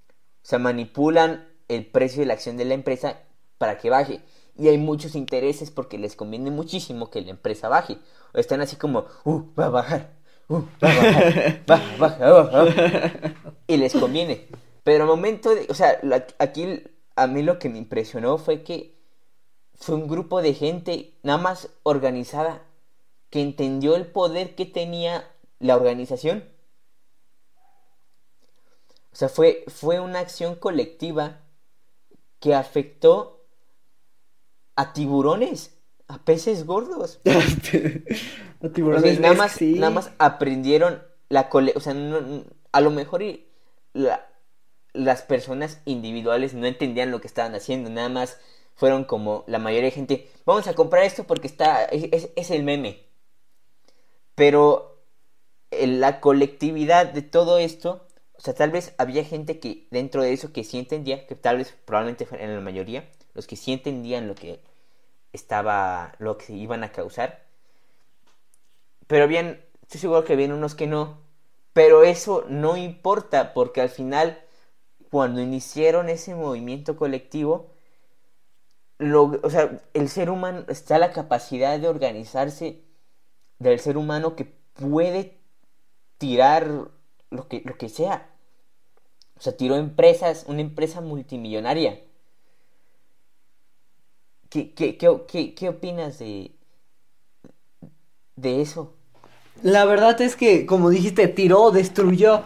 O 0.09 0.47
sea, 0.47 0.59
manipulan 0.59 1.47
el 1.67 1.85
precio 1.85 2.21
de 2.21 2.27
la 2.27 2.33
acción 2.33 2.57
de 2.57 2.65
la 2.65 2.75
empresa 2.75 3.19
para 3.57 3.77
que 3.77 3.89
baje. 3.89 4.21
Y 4.57 4.69
hay 4.69 4.77
muchos 4.77 5.15
intereses 5.15 5.71
porque 5.71 5.97
les 5.97 6.15
conviene 6.15 6.51
muchísimo 6.51 7.09
que 7.09 7.21
la 7.21 7.31
empresa 7.31 7.67
baje. 7.67 7.97
O 8.33 8.39
están 8.39 8.61
así 8.61 8.75
como, 8.75 9.05
uh, 9.25 9.43
va 9.59 9.65
a 9.65 9.69
bajar, 9.69 10.13
uh, 10.47 10.61
va 10.83 10.89
a 10.89 10.95
bajar, 10.95 11.63
va, 11.69 11.81
baja, 11.97 13.13
Y 13.67 13.77
les 13.77 13.93
conviene. 13.93 14.47
Pero 14.83 15.03
al 15.03 15.09
momento 15.09 15.53
de, 15.53 15.65
o 15.69 15.73
sea, 15.73 15.99
aquí 16.37 16.83
a 17.15 17.27
mí 17.27 17.41
lo 17.41 17.59
que 17.59 17.69
me 17.69 17.79
impresionó 17.79 18.37
fue 18.37 18.63
que 18.63 18.95
fue 19.73 19.95
un 19.95 20.07
grupo 20.07 20.41
de 20.41 20.53
gente 20.53 21.17
nada 21.23 21.37
más 21.37 21.69
organizada 21.83 22.61
que 23.29 23.41
entendió 23.41 23.95
el 23.95 24.05
poder 24.05 24.55
que 24.55 24.65
tenía 24.65 25.27
la 25.59 25.75
organización. 25.75 26.43
O 29.11 29.15
sea, 29.15 29.29
fue, 29.29 29.63
fue 29.67 29.99
una 29.99 30.19
acción 30.19 30.55
colectiva 30.55 31.39
que 32.39 32.53
afectó 32.53 33.45
a 34.75 34.93
tiburones, 34.93 35.77
a 36.07 36.19
peces 36.19 36.65
gordos. 36.65 37.21
a 38.63 38.69
tiburones. 38.69 39.19
nada, 39.19 39.33
más, 39.33 39.61
nada 39.61 39.89
más 39.89 40.11
aprendieron 40.17 41.01
la 41.29 41.49
cole 41.49 41.73
o 41.75 41.79
sea, 41.79 41.95
a 42.71 42.81
lo 42.81 42.91
mejor 42.91 43.23
las 44.93 45.21
personas 45.21 45.81
individuales 45.85 46.53
no 46.53 46.65
entendían 46.65 47.11
lo 47.11 47.21
que 47.21 47.27
estaban 47.27 47.55
haciendo, 47.55 47.89
nada 47.89 48.09
más 48.09 48.37
fueron 48.75 49.05
como 49.05 49.45
la 49.47 49.59
mayoría 49.59 49.85
de 49.85 49.95
gente, 49.95 50.31
vamos 50.45 50.67
a 50.67 50.73
comprar 50.75 51.03
esto 51.03 51.23
porque 51.23 51.47
está, 51.47 51.85
es, 51.85 52.29
es 52.35 52.51
el 52.51 52.63
meme. 52.63 53.05
Pero 54.35 54.94
la 55.85 56.19
colectividad 56.21 57.07
de 57.07 57.21
todo 57.21 57.57
esto, 57.57 58.05
o 58.37 58.41
sea, 58.41 58.53
tal 58.53 58.71
vez 58.71 58.93
había 58.97 59.23
gente 59.23 59.59
que 59.59 59.87
dentro 59.91 60.23
de 60.23 60.33
eso 60.33 60.53
que 60.53 60.63
sí 60.63 60.77
entendía, 60.77 61.25
que 61.27 61.35
tal 61.35 61.57
vez 61.57 61.75
probablemente 61.85 62.27
en 62.31 62.53
la 62.53 62.61
mayoría, 62.61 63.09
los 63.33 63.47
que 63.47 63.55
sí 63.55 63.73
entendían 63.73 64.27
lo 64.27 64.35
que 64.35 64.59
estaba, 65.33 66.13
lo 66.19 66.37
que 66.37 66.53
iban 66.53 66.83
a 66.83 66.91
causar. 66.91 67.45
Pero 69.07 69.27
bien, 69.27 69.63
estoy 69.81 69.99
seguro 69.99 70.23
que 70.23 70.33
había 70.33 70.53
unos 70.53 70.75
que 70.75 70.87
no. 70.87 71.19
Pero 71.73 72.03
eso 72.03 72.45
no 72.47 72.77
importa 72.77 73.53
porque 73.53 73.81
al 73.81 73.89
final, 73.89 74.41
cuando 75.11 75.41
iniciaron 75.41 76.09
ese 76.09 76.33
movimiento 76.33 76.95
colectivo, 76.95 77.75
o 78.99 79.49
sea, 79.49 79.81
el 79.93 80.09
ser 80.09 80.29
humano 80.29 80.65
está 80.69 80.97
la 80.97 81.11
capacidad 81.11 81.79
de 81.79 81.87
organizarse 81.87 82.81
del 83.59 83.79
ser 83.79 83.97
humano 83.97 84.35
que 84.35 84.45
puede 84.45 85.37
tirar 86.17 86.89
lo 87.29 87.47
que, 87.47 87.61
lo 87.65 87.77
que 87.77 87.89
sea. 87.89 88.29
O 89.37 89.41
sea, 89.41 89.55
tiró 89.55 89.77
empresas, 89.77 90.43
una 90.49 90.59
empresa 90.59 90.99
multimillonaria. 90.99 92.01
¿Qué, 94.49 94.73
qué, 94.73 94.97
qué, 94.97 95.53
qué 95.55 95.69
opinas 95.69 96.17
de, 96.19 96.55
de 98.35 98.61
eso? 98.61 98.95
La 99.63 99.85
verdad 99.85 100.19
es 100.21 100.35
que, 100.35 100.65
como 100.65 100.89
dijiste, 100.89 101.27
tiró, 101.27 101.71
destruyó. 101.71 102.43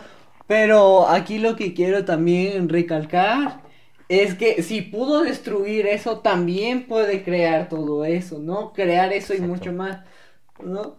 Pero 0.47 1.07
aquí 1.07 1.39
lo 1.39 1.55
que 1.55 1.73
quiero 1.73 2.05
también 2.05 2.69
recalcar 2.69 3.61
es 4.09 4.35
que 4.35 4.63
si 4.63 4.81
pudo 4.81 5.21
destruir 5.23 5.88
eso, 5.88 6.19
también 6.19 6.88
puede 6.88 7.23
crear 7.23 7.69
todo 7.69 8.05
eso, 8.05 8.39
¿no? 8.39 8.73
Crear 8.73 9.13
eso 9.13 9.33
y 9.35 9.41
mucho 9.41 9.71
más, 9.73 10.03
¿no? 10.63 10.97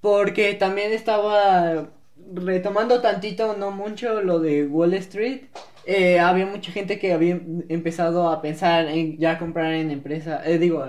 Porque 0.00 0.54
también 0.54 0.92
estaba 0.92 1.90
retomando 2.34 3.00
tantito, 3.00 3.56
no 3.56 3.70
mucho, 3.70 4.22
lo 4.22 4.38
de 4.40 4.66
Wall 4.66 4.94
Street. 4.94 5.42
Eh, 5.86 6.18
había 6.20 6.46
mucha 6.46 6.72
gente 6.72 6.98
que 6.98 7.12
había 7.12 7.40
empezado 7.68 8.28
a 8.30 8.42
pensar 8.42 8.88
en 8.88 9.18
ya 9.18 9.38
comprar 9.38 9.72
en 9.74 9.90
empresa, 9.90 10.42
eh, 10.44 10.58
digo, 10.58 10.84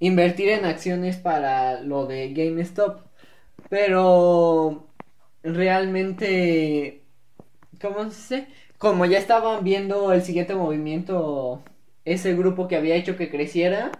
invertir 0.00 0.48
en 0.48 0.64
acciones 0.64 1.16
para 1.16 1.80
lo 1.82 2.06
de 2.06 2.32
GameStop. 2.32 3.00
Pero 3.68 4.88
realmente, 5.42 7.02
¿cómo 7.80 8.10
se 8.10 8.36
dice? 8.36 8.46
Como 8.78 9.06
ya 9.06 9.18
estaban 9.18 9.64
viendo 9.64 10.12
el 10.12 10.22
siguiente 10.22 10.54
movimiento, 10.54 11.62
ese 12.04 12.34
grupo 12.34 12.68
que 12.68 12.76
había 12.76 12.96
hecho 12.96 13.16
que 13.16 13.30
creciera, 13.30 13.92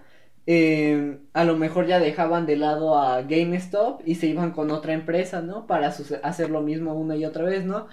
eh, 0.47 1.19
a 1.33 1.45
lo 1.45 1.57
mejor 1.57 1.87
ya 1.87 2.01
dejaban 2.01 2.47
de 2.47 2.57
lado 2.57 2.99
a 2.99 3.23
GameStop 3.23 4.03
y 4.07 4.17
se 4.17 4.27
iban 4.27 4.53
con 4.53 4.71
otra 4.71 4.93
empresa, 4.95 5.41
¿no? 5.43 5.67
Para 5.67 5.89
hacer 5.89 6.51
lo 6.51 6.63
mismo 6.63 6.95
una 6.95 7.17
y 7.17 7.25
otra 7.25 7.45
vez, 7.45 7.65
¿no? 7.65 7.89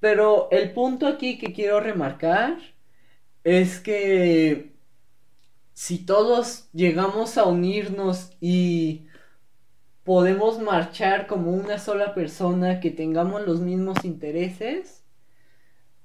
Pero 0.00 0.48
el 0.50 0.72
punto 0.72 1.06
aquí 1.06 1.38
que 1.38 1.52
quiero 1.52 1.80
remarcar 1.80 2.58
es 3.44 3.80
que 3.80 4.74
si 5.74 6.04
todos 6.04 6.68
llegamos 6.72 7.38
a 7.38 7.44
unirnos 7.46 8.32
y 8.40 9.06
podemos 10.04 10.60
marchar 10.60 11.26
como 11.26 11.52
una 11.52 11.78
sola 11.78 12.14
persona 12.14 12.80
que 12.80 12.90
tengamos 12.90 13.42
los 13.46 13.60
mismos 13.60 14.04
intereses, 14.04 15.04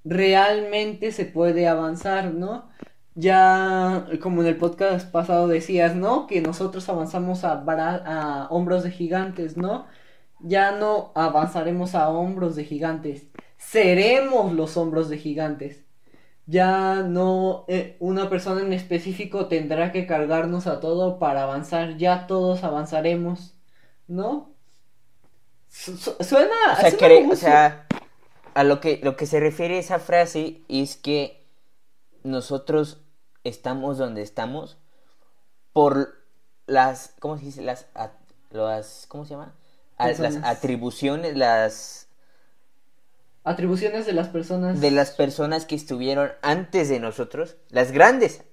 realmente 0.04 1.12
se 1.12 1.26
puede 1.26 1.68
avanzar, 1.68 2.34
¿no? 2.34 2.70
Ya, 3.16 4.08
como 4.22 4.42
en 4.42 4.48
el 4.48 4.58
podcast 4.58 5.10
pasado 5.12 5.48
decías, 5.48 5.96
¿no? 5.96 6.28
Que 6.28 6.42
nosotros 6.42 6.88
avanzamos 6.90 7.44
a, 7.44 7.64
a 7.64 8.48
hombros 8.50 8.84
de 8.84 8.92
gigantes, 8.92 9.58
¿no? 9.58 9.86
Ya 10.40 10.72
no 10.72 11.12
avanzaremos 11.16 11.96
a 11.96 12.10
hombros 12.10 12.56
de 12.56 12.66
gigantes, 12.66 13.28
seremos 13.58 14.54
los 14.54 14.78
hombros 14.78 15.10
de 15.10 15.18
gigantes. 15.18 15.84
Ya 16.46 17.04
no 17.04 17.66
eh, 17.70 17.96
una 18.00 18.30
persona 18.30 18.62
en 18.62 18.74
específico 18.74 19.48
tendrá 19.48 19.92
que 19.94 20.06
cargarnos 20.06 20.68
a 20.68 20.80
todo 20.82 21.20
para 21.20 21.44
avanzar, 21.44 21.98
ya 21.98 22.28
todos 22.28 22.64
avanzaremos, 22.64 23.56
¿no? 24.08 24.54
suena, 25.70 26.56
o 26.78 26.90
sea, 26.90 27.30
o 27.32 27.36
sea, 27.36 27.88
a 28.54 28.64
lo 28.64 28.80
que 28.80 29.00
lo 29.02 29.16
que 29.16 29.26
se 29.26 29.40
refiere 29.40 29.80
esa 29.80 30.00
frase 30.00 30.62
es 30.68 30.98
que 30.98 31.44
nosotros 32.24 33.03
estamos 33.44 33.98
donde 33.98 34.22
estamos 34.22 34.78
por 35.74 36.24
las, 36.66 37.16
¿cómo 37.20 37.38
se 37.38 37.46
dice? 37.46 37.62
Las, 37.62 37.88
las 38.52 39.06
¿cómo 39.08 39.26
se 39.26 39.32
llama? 39.32 39.54
las 39.98 40.38
atribuciones, 40.44 41.36
las... 41.38 42.08
Atribuciones 43.44 44.06
de 44.06 44.14
las 44.14 44.30
personas. 44.30 44.80
De 44.80 44.92
las 44.92 45.12
personas 45.12 45.66
que 45.66 45.76
estuvieron 45.76 46.32
antes 46.42 46.88
de 46.90 47.00
nosotros, 47.00 47.58
las 47.70 47.92
grandes 47.92 48.44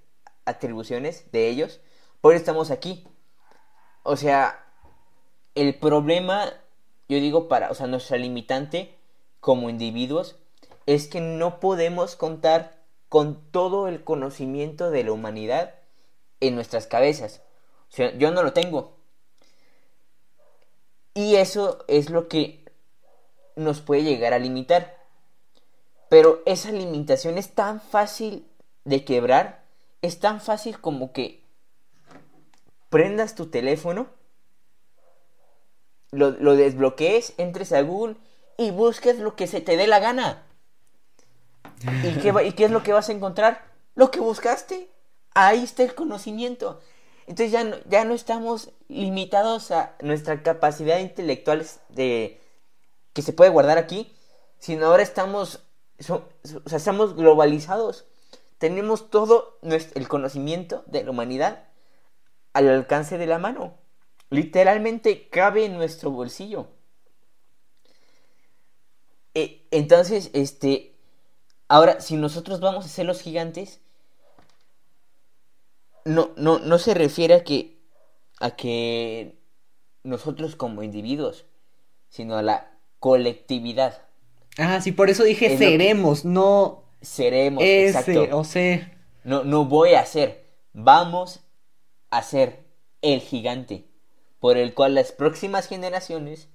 atribuciones 0.44 1.30
de 1.30 1.48
ellos, 1.48 1.80
por 2.20 2.34
eso 2.34 2.40
estamos 2.40 2.70
aquí. 2.70 3.06
O 4.02 4.16
sea, 4.16 4.64
el 5.54 5.78
problema, 5.78 6.46
yo 7.08 7.18
digo 7.18 7.48
para, 7.48 7.70
o 7.70 7.74
sea, 7.74 7.86
nuestra 7.86 8.16
limitante 8.16 8.98
como 9.38 9.70
individuos 9.70 10.36
es 10.86 11.06
que 11.06 11.20
no 11.20 11.60
podemos 11.60 12.16
contar 12.16 12.79
con 13.10 13.50
todo 13.50 13.88
el 13.88 14.02
conocimiento 14.02 14.90
de 14.90 15.04
la 15.04 15.12
humanidad 15.12 15.74
en 16.40 16.54
nuestras 16.54 16.86
cabezas. 16.86 17.42
O 17.90 17.92
sea, 17.92 18.16
yo 18.16 18.30
no 18.30 18.42
lo 18.42 18.54
tengo. 18.54 18.96
Y 21.12 21.34
eso 21.34 21.84
es 21.88 22.08
lo 22.08 22.28
que 22.28 22.64
nos 23.56 23.80
puede 23.80 24.04
llegar 24.04 24.32
a 24.32 24.38
limitar. 24.38 24.96
Pero 26.08 26.40
esa 26.46 26.72
limitación 26.72 27.36
es 27.36 27.50
tan 27.50 27.80
fácil 27.80 28.46
de 28.84 29.04
quebrar, 29.04 29.64
es 30.02 30.20
tan 30.20 30.40
fácil 30.40 30.80
como 30.80 31.12
que 31.12 31.42
prendas 32.90 33.34
tu 33.34 33.46
teléfono, 33.46 34.08
lo, 36.12 36.32
desbloquees, 36.56 37.34
entres 37.38 37.72
a 37.72 37.82
Google 37.82 38.16
y 38.56 38.70
busques 38.70 39.18
lo 39.18 39.36
que 39.36 39.46
se 39.46 39.60
te 39.60 39.76
dé 39.76 39.86
la 39.88 39.98
gana. 39.98 40.46
¿Y 41.82 42.52
qué, 42.52 42.64
es 42.64 42.70
lo 42.70 42.82
que 42.82 42.92
vas 42.92 43.08
a 43.08 43.12
encontrar? 43.12 43.64
Lo 43.94 44.10
que 44.10 44.20
buscaste. 44.20 44.90
Ahí 45.34 45.62
está 45.62 45.82
el 45.82 45.94
conocimiento. 45.94 46.80
Entonces 47.26 47.52
ya 47.52 47.64
no, 47.64 47.76
ya 47.86 48.04
no 48.04 48.14
estamos 48.14 48.72
limitados 48.88 49.70
a 49.70 49.94
nuestra 50.00 50.42
capacidad 50.42 50.98
intelectual 50.98 51.64
de, 51.88 52.40
que 53.12 53.22
se 53.22 53.32
puede 53.32 53.50
guardar 53.50 53.78
aquí, 53.78 54.12
sino 54.58 54.86
ahora 54.86 55.02
estamos, 55.02 55.60
o 56.08 56.22
sea, 56.66 56.76
estamos 56.76 57.14
globalizados. 57.14 58.06
Tenemos 58.58 59.10
todo 59.10 59.58
el 59.62 60.08
conocimiento 60.08 60.84
de 60.86 61.04
la 61.04 61.10
humanidad 61.10 61.64
al 62.52 62.68
alcance 62.68 63.16
de 63.16 63.26
la 63.26 63.38
mano. 63.38 63.74
Literalmente 64.28 65.28
cabe 65.28 65.64
en 65.64 65.74
nuestro 65.74 66.10
bolsillo. 66.10 66.68
E, 69.34 69.66
entonces, 69.70 70.30
este, 70.34 70.89
Ahora, 71.70 72.00
si 72.00 72.16
nosotros 72.16 72.58
vamos 72.58 72.84
a 72.84 72.88
ser 72.88 73.06
los 73.06 73.22
gigantes, 73.22 73.78
no, 76.04 76.32
no, 76.34 76.58
no 76.58 76.78
se 76.78 76.94
refiere 76.94 77.34
a 77.34 77.44
que, 77.44 77.78
a 78.40 78.56
que 78.56 79.36
nosotros 80.02 80.56
como 80.56 80.82
individuos, 80.82 81.46
sino 82.08 82.34
a 82.34 82.42
la 82.42 82.72
colectividad. 82.98 84.02
Ah, 84.58 84.80
sí, 84.80 84.90
por 84.90 85.10
eso 85.10 85.22
dije 85.22 85.56
seremos, 85.56 86.24
no 86.24 86.82
seremos, 87.02 87.62
exacto. 87.62 88.36
o 88.36 88.42
ser. 88.42 88.98
No, 89.22 89.44
no 89.44 89.64
voy 89.64 89.94
a 89.94 90.04
ser, 90.06 90.44
vamos 90.72 91.38
a 92.10 92.24
ser 92.24 92.64
el 93.00 93.20
gigante 93.20 93.84
por 94.40 94.56
el 94.56 94.74
cual 94.74 94.96
las 94.96 95.12
próximas 95.12 95.68
generaciones 95.68 96.48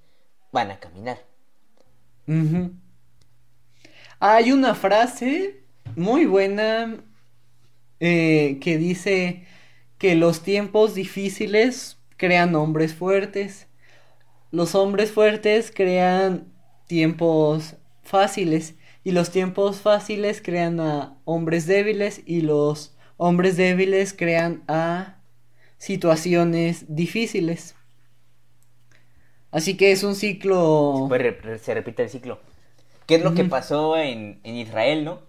van 0.52 0.70
a 0.70 0.78
caminar. 0.78 1.24
Hay 4.18 4.52
una 4.52 4.74
frase 4.74 5.60
muy 5.94 6.24
buena 6.24 6.96
eh, 8.00 8.58
que 8.60 8.78
dice 8.78 9.44
que 9.98 10.14
los 10.14 10.42
tiempos 10.42 10.94
difíciles 10.94 11.98
crean 12.16 12.54
hombres 12.54 12.94
fuertes. 12.94 13.68
Los 14.50 14.74
hombres 14.74 15.10
fuertes 15.10 15.72
crean 15.74 16.52
tiempos 16.86 17.76
fáciles 18.02 18.74
y 19.04 19.12
los 19.12 19.30
tiempos 19.30 19.80
fáciles 19.80 20.40
crean 20.42 20.80
a 20.80 21.18
hombres 21.24 21.66
débiles 21.66 22.22
y 22.24 22.40
los 22.40 22.96
hombres 23.16 23.56
débiles 23.56 24.12
crean 24.12 24.62
a 24.66 25.18
situaciones 25.78 26.86
difíciles. 26.88 27.74
Así 29.50 29.76
que 29.76 29.92
es 29.92 30.02
un 30.02 30.14
ciclo... 30.14 31.08
Se, 31.62 31.74
repite 31.74 32.02
el 32.02 32.10
ciclo. 32.10 32.40
¿Qué 33.06 33.16
es 33.16 33.22
lo 33.22 33.34
que 33.34 33.44
pasó 33.44 33.96
en, 33.96 34.40
en 34.44 34.56
Israel, 34.56 35.04
no? 35.04 35.20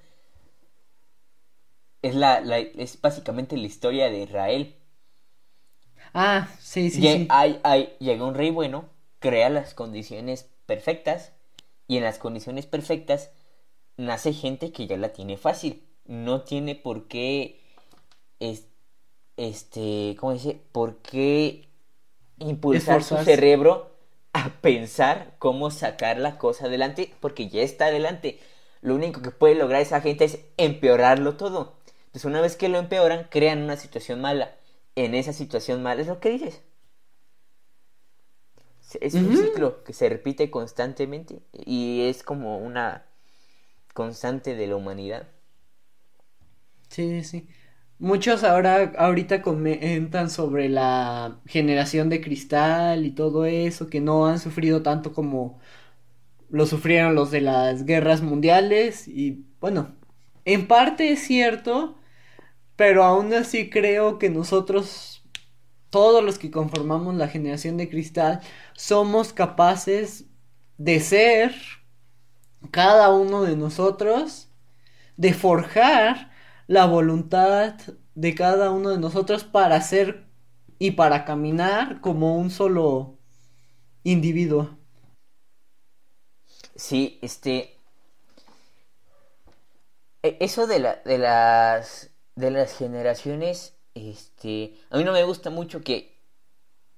es, 2.02 2.16
la, 2.16 2.40
es 2.58 3.00
básicamente 3.02 3.58
la 3.58 3.68
historia 3.68 4.10
de 4.10 4.24
Israel. 4.24 4.76
Ah, 6.14 6.48
sí, 6.60 6.90
sí, 6.90 7.02
sí. 7.02 7.28
Hay, 7.30 7.60
hay, 7.64 7.94
llega 8.00 8.26
un 8.26 8.36
rey 8.36 8.52
bueno, 8.52 8.86
crea 9.20 9.50
las 9.50 9.74
condiciones 9.74 10.50
perfectas 10.66 11.34
y 11.88 11.98
en 11.98 12.04
las 12.04 12.18
condiciones 12.18 12.66
perfectas 12.66 13.32
nace 13.98 14.34
gente 14.34 14.72
que 14.72 14.88
ya 14.88 14.98
la 14.98 15.10
tiene 15.10 15.38
fácil. 15.38 15.84
No 16.06 16.42
tiene 16.42 16.76
por 16.76 17.08
qué, 17.08 17.60
este, 19.36 20.16
¿cómo 20.20 20.34
dice? 20.34 20.62
¿Por 20.72 20.98
qué 20.98 21.68
impulsar 22.40 23.04
su 23.04 23.18
cerebro 23.18 23.97
a 24.38 24.62
pensar 24.62 25.34
cómo 25.40 25.72
sacar 25.72 26.20
la 26.20 26.38
cosa 26.38 26.66
adelante? 26.66 27.14
Porque 27.20 27.50
ya 27.50 27.64
está 27.64 27.88
adelante. 27.88 28.40
Lo 28.82 28.94
único 28.94 29.22
que 29.22 29.32
puede 29.32 29.56
lograr 29.56 29.82
esa 29.82 30.00
gente 30.02 30.26
es 30.26 30.40
empeorarlo 30.58 31.38
todo. 31.38 31.76
Entonces, 32.08 32.26
una 32.26 32.42
vez 32.42 32.56
que 32.56 32.70
lo 32.70 32.78
empeoran, 32.78 33.28
crean 33.32 33.64
una 33.64 33.78
situación 33.78 34.22
mala. 34.22 34.56
En 34.96 35.16
esa 35.16 35.34
situación 35.34 35.82
mala 35.82 36.02
es 36.02 36.08
lo 36.08 36.20
que 36.20 36.30
dices. 36.30 36.62
Es 39.02 39.16
un 39.16 39.36
ciclo 39.36 39.84
que 39.84 39.94
se 39.94 40.08
repite 40.08 40.50
constantemente 40.50 41.42
y 41.52 42.04
es 42.08 42.24
como 42.24 42.58
una 42.60 43.06
constante 43.94 44.56
de 44.56 44.68
la 44.68 44.76
humanidad. 44.76 45.28
Sí, 46.90 47.24
sí. 47.24 47.50
Muchos 48.00 48.44
ahora, 48.44 48.94
ahorita 48.98 49.42
comentan 49.42 50.30
sobre 50.30 50.70
la 50.70 51.40
generación 51.48 52.10
de 52.10 52.22
cristal 52.22 53.06
y 53.06 53.12
todo 53.12 53.46
eso, 53.46 53.90
que 53.90 54.02
no 54.02 54.28
han 54.28 54.40
sufrido 54.40 54.84
tanto 54.84 55.14
como 55.14 55.60
lo 56.50 56.66
sufrieron 56.68 57.16
los 57.16 57.32
de 57.32 57.42
las 57.42 57.86
guerras 57.86 58.22
mundiales. 58.22 59.08
Y 59.08 59.46
bueno, 59.60 59.96
en 60.46 60.68
parte 60.68 61.12
es 61.12 61.22
cierto, 61.22 61.98
pero 62.76 63.04
aún 63.04 63.34
así 63.34 63.70
creo 63.70 64.20
que 64.20 64.30
nosotros, 64.30 65.24
todos 65.90 66.24
los 66.24 66.38
que 66.40 66.52
conformamos 66.52 67.16
la 67.16 67.28
generación 67.28 67.78
de 67.78 67.90
cristal, 67.90 68.42
somos 68.74 69.34
capaces 69.34 70.26
de 70.78 71.00
ser, 71.00 71.56
cada 72.72 73.12
uno 73.14 73.44
de 73.44 73.56
nosotros, 73.56 74.50
de 75.18 75.34
forjar 75.34 76.32
la 76.68 76.86
voluntad 76.86 77.76
de 78.16 78.36
cada 78.36 78.72
uno 78.72 78.90
de 78.90 79.00
nosotros 79.00 79.44
para 79.44 79.82
ser 79.82 80.26
y 80.80 80.92
para 80.92 81.26
caminar 81.26 82.02
como 82.02 82.38
un 82.38 82.52
solo 82.52 83.18
individuo. 84.04 84.78
Sí, 86.76 87.20
este, 87.22 87.78
e, 90.24 90.38
eso 90.40 90.68
de, 90.68 90.80
la, 90.80 90.96
de 91.04 91.18
las 91.18 92.12
de 92.38 92.52
las 92.52 92.78
generaciones, 92.78 93.76
este, 93.96 94.76
a 94.92 94.98
mí 94.98 95.04
no 95.04 95.12
me 95.12 95.24
gusta 95.24 95.50
mucho 95.50 95.82
que, 95.82 96.22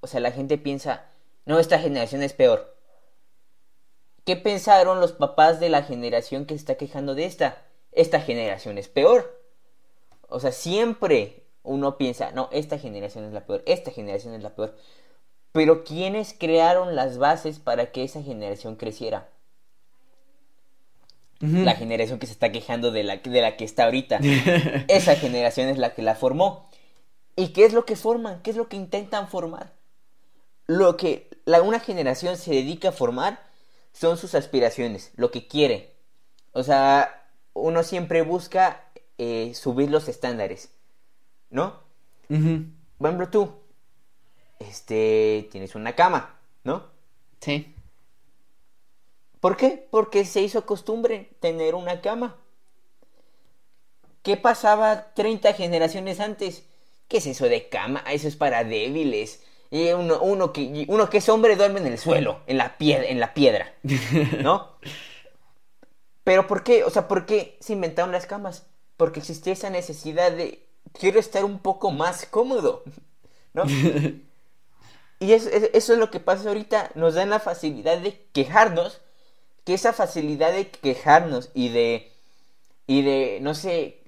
o 0.01 0.07
sea, 0.07 0.19
la 0.19 0.31
gente 0.31 0.57
piensa, 0.57 1.05
no, 1.45 1.59
esta 1.59 1.79
generación 1.79 2.21
es 2.23 2.33
peor. 2.33 2.75
¿Qué 4.25 4.35
pensaron 4.35 4.99
los 4.99 5.13
papás 5.13 5.61
de 5.61 5.69
la 5.69 5.83
generación 5.83 6.45
que 6.45 6.55
se 6.55 6.59
está 6.59 6.75
quejando 6.75 7.15
de 7.15 7.25
esta? 7.25 7.65
Esta 7.93 8.19
generación 8.19 8.77
es 8.77 8.89
peor. 8.89 9.38
O 10.29 10.39
sea, 10.39 10.51
siempre 10.51 11.43
uno 11.63 11.97
piensa, 11.97 12.31
no, 12.31 12.49
esta 12.51 12.79
generación 12.79 13.25
es 13.25 13.33
la 13.33 13.45
peor, 13.45 13.63
esta 13.65 13.91
generación 13.91 14.33
es 14.33 14.43
la 14.43 14.55
peor. 14.55 14.75
Pero 15.51 15.83
¿quiénes 15.83 16.35
crearon 16.37 16.95
las 16.95 17.17
bases 17.17 17.59
para 17.59 17.91
que 17.91 18.03
esa 18.03 18.21
generación 18.21 18.75
creciera? 18.75 19.29
La 21.39 21.73
generación 21.75 22.19
que 22.19 22.27
se 22.27 22.33
está 22.33 22.51
quejando 22.51 22.91
de 22.91 23.03
la, 23.03 23.15
de 23.17 23.41
la 23.41 23.55
que 23.55 23.63
está 23.63 23.85
ahorita. 23.85 24.19
Esa 24.89 25.15
generación 25.15 25.69
es 25.69 25.77
la 25.77 25.93
que 25.93 26.01
la 26.01 26.15
formó. 26.15 26.69
¿Y 27.37 27.49
qué 27.49 27.63
es 27.63 27.71
lo 27.71 27.85
que 27.85 27.95
forman? 27.95 28.41
¿Qué 28.41 28.49
es 28.49 28.57
lo 28.57 28.67
que 28.67 28.75
intentan 28.75 29.29
formar? 29.29 29.71
Lo 30.67 30.97
que 30.97 31.29
la, 31.45 31.61
una 31.61 31.79
generación 31.79 32.35
se 32.35 32.51
dedica 32.51 32.89
a 32.89 32.91
formar 32.91 33.39
son 33.93 34.17
sus 34.17 34.35
aspiraciones, 34.35 35.11
lo 35.15 35.31
que 35.31 35.47
quiere. 35.47 35.95
O 36.51 36.63
sea, 36.63 37.25
uno 37.53 37.83
siempre 37.83 38.21
busca 38.21 38.83
eh, 39.19 39.53
subir 39.53 39.91
los 39.91 40.07
estándares, 40.07 40.71
¿no? 41.49 41.81
Por 42.29 43.07
ejemplo, 43.07 43.29
tú, 43.29 43.53
este, 44.59 45.49
tienes 45.51 45.75
una 45.75 45.93
cama, 45.93 46.39
¿no? 46.63 46.85
Sí. 47.41 47.75
¿Por 49.41 49.57
qué? 49.57 49.87
Porque 49.91 50.23
se 50.23 50.41
hizo 50.41 50.65
costumbre 50.65 51.31
tener 51.41 51.75
una 51.75 51.99
cama. 51.99 52.37
¿Qué 54.23 54.37
pasaba 54.37 55.13
30 55.13 55.53
generaciones 55.53 56.21
antes? 56.21 56.63
¿Qué 57.09 57.17
es 57.17 57.25
eso 57.25 57.49
de 57.49 57.67
cama? 57.67 58.01
Eso 58.09 58.29
es 58.29 58.37
para 58.37 58.63
débiles. 58.63 59.43
Y 59.69 59.89
uno, 59.91 60.21
uno, 60.21 60.53
que, 60.53 60.85
uno 60.87 61.09
que 61.09 61.17
es 61.17 61.27
hombre 61.27 61.57
duerme 61.57 61.81
en 61.81 61.87
el 61.87 61.97
suelo, 61.97 62.39
en 62.47 62.57
la, 62.57 62.77
piedra, 62.77 63.05
en 63.05 63.19
la 63.19 63.33
piedra, 63.33 63.73
¿no? 64.41 64.77
Pero 66.23 66.47
¿por 66.47 66.63
qué? 66.63 66.85
O 66.85 66.89
sea, 66.89 67.09
¿por 67.09 67.25
qué 67.25 67.57
se 67.59 67.73
inventaron 67.73 68.13
las 68.13 68.25
camas? 68.25 68.68
Porque 68.99 69.21
existía 69.21 69.53
esa 69.53 69.69
necesidad 69.69 70.33
de 70.33 70.67
quiero 70.91 71.19
estar 71.21 71.45
un 71.45 71.59
poco 71.59 71.89
más 71.91 72.25
cómodo, 72.25 72.83
¿no? 73.53 73.63
y 75.19 75.31
eso, 75.31 75.49
eso 75.49 75.93
es 75.93 75.99
lo 75.99 76.11
que 76.11 76.19
pasa 76.19 76.49
ahorita. 76.49 76.91
Nos 76.95 77.13
dan 77.13 77.29
la 77.29 77.39
facilidad 77.39 77.99
de 77.99 78.27
quejarnos 78.33 78.99
que 79.63 79.73
esa 79.73 79.93
facilidad 79.93 80.51
de 80.51 80.69
quejarnos 80.69 81.51
y 81.53 81.69
de 81.69 82.11
y 82.87 83.03
de 83.03 83.39
no 83.41 83.53
sé 83.53 84.01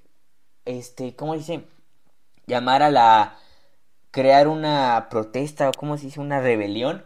este 0.64 1.14
cómo 1.14 1.34
dice 1.34 1.64
llamar 2.46 2.82
a 2.82 2.90
la 2.90 3.38
crear 4.10 4.48
una 4.48 5.06
protesta 5.08 5.68
o 5.68 5.72
cómo 5.72 5.96
se 5.96 6.06
dice 6.06 6.18
una 6.18 6.40
rebelión 6.40 7.04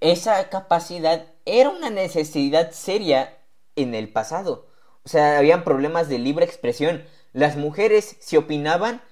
esa 0.00 0.48
capacidad 0.48 1.26
era 1.44 1.70
una 1.70 1.90
necesidad 1.90 2.72
seria 2.72 3.38
en 3.76 3.94
el 3.94 4.08
pasado 4.08 4.66
o 5.04 5.08
sea 5.08 5.38
habían 5.38 5.64
problemas 5.64 6.08
de 6.08 6.18
libre 6.18 6.44
expresión 6.44 7.04
las 7.32 7.56
mujeres 7.56 8.16
si 8.20 8.36
opinaban 8.36 9.02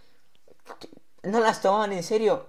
no 1.23 1.41
las 1.41 1.63
tomaban 1.63 1.93
en 1.93 2.03
serio 2.03 2.49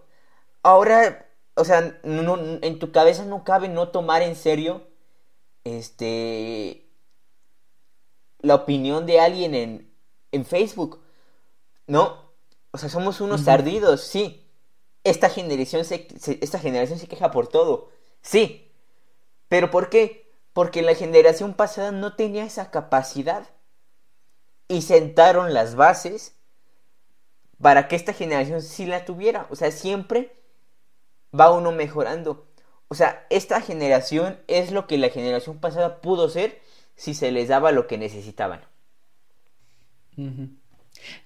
ahora 0.63 1.27
o 1.55 1.65
sea 1.65 1.99
no, 2.03 2.37
en 2.61 2.79
tu 2.79 2.91
cabeza 2.91 3.25
no 3.25 3.43
cabe 3.43 3.69
no 3.69 3.89
tomar 3.89 4.21
en 4.21 4.35
serio 4.35 4.87
este 5.63 6.89
la 8.41 8.55
opinión 8.55 9.05
de 9.05 9.19
alguien 9.19 9.53
en, 9.53 9.93
en 10.31 10.45
Facebook. 10.45 11.01
¿No? 11.87 12.29
O 12.71 12.77
sea, 12.77 12.89
somos 12.89 13.19
unos 13.21 13.47
ardidos, 13.47 14.01
sí. 14.01 14.45
Esta 15.03 15.29
generación 15.29 15.85
se, 15.85 16.07
esta 16.41 16.59
generación 16.59 16.99
se 16.99 17.07
queja 17.07 17.31
por 17.31 17.47
todo. 17.47 17.89
Sí. 18.21 18.71
Pero 19.47 19.71
¿por 19.71 19.89
qué? 19.89 20.28
Porque 20.53 20.81
la 20.81 20.95
generación 20.95 21.53
pasada 21.53 21.91
no 21.91 22.15
tenía 22.15 22.43
esa 22.43 22.71
capacidad. 22.71 23.47
Y 24.67 24.81
sentaron 24.83 25.53
las 25.53 25.75
bases 25.75 26.35
para 27.61 27.87
que 27.87 27.95
esta 27.95 28.13
generación 28.13 28.61
sí 28.61 28.85
la 28.85 29.05
tuviera. 29.05 29.47
O 29.49 29.55
sea, 29.55 29.71
siempre 29.71 30.35
va 31.37 31.51
uno 31.51 31.71
mejorando. 31.71 32.47
O 32.87 32.95
sea, 32.95 33.25
esta 33.29 33.61
generación 33.61 34.39
es 34.47 34.71
lo 34.71 34.87
que 34.87 34.97
la 34.97 35.09
generación 35.09 35.59
pasada 35.59 36.01
pudo 36.01 36.29
ser 36.29 36.59
si 36.95 37.13
se 37.13 37.31
les 37.31 37.47
daba 37.47 37.71
lo 37.71 37.87
que 37.87 37.97
necesitaban. 37.97 38.61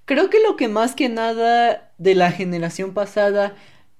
Creo 0.05 0.29
que 0.29 0.39
lo 0.41 0.55
que 0.55 0.67
más 0.67 0.93
que 0.93 1.09
nada 1.09 1.93
de 1.97 2.15
la 2.15 2.31
generación 2.31 2.93
pasada 2.93 3.55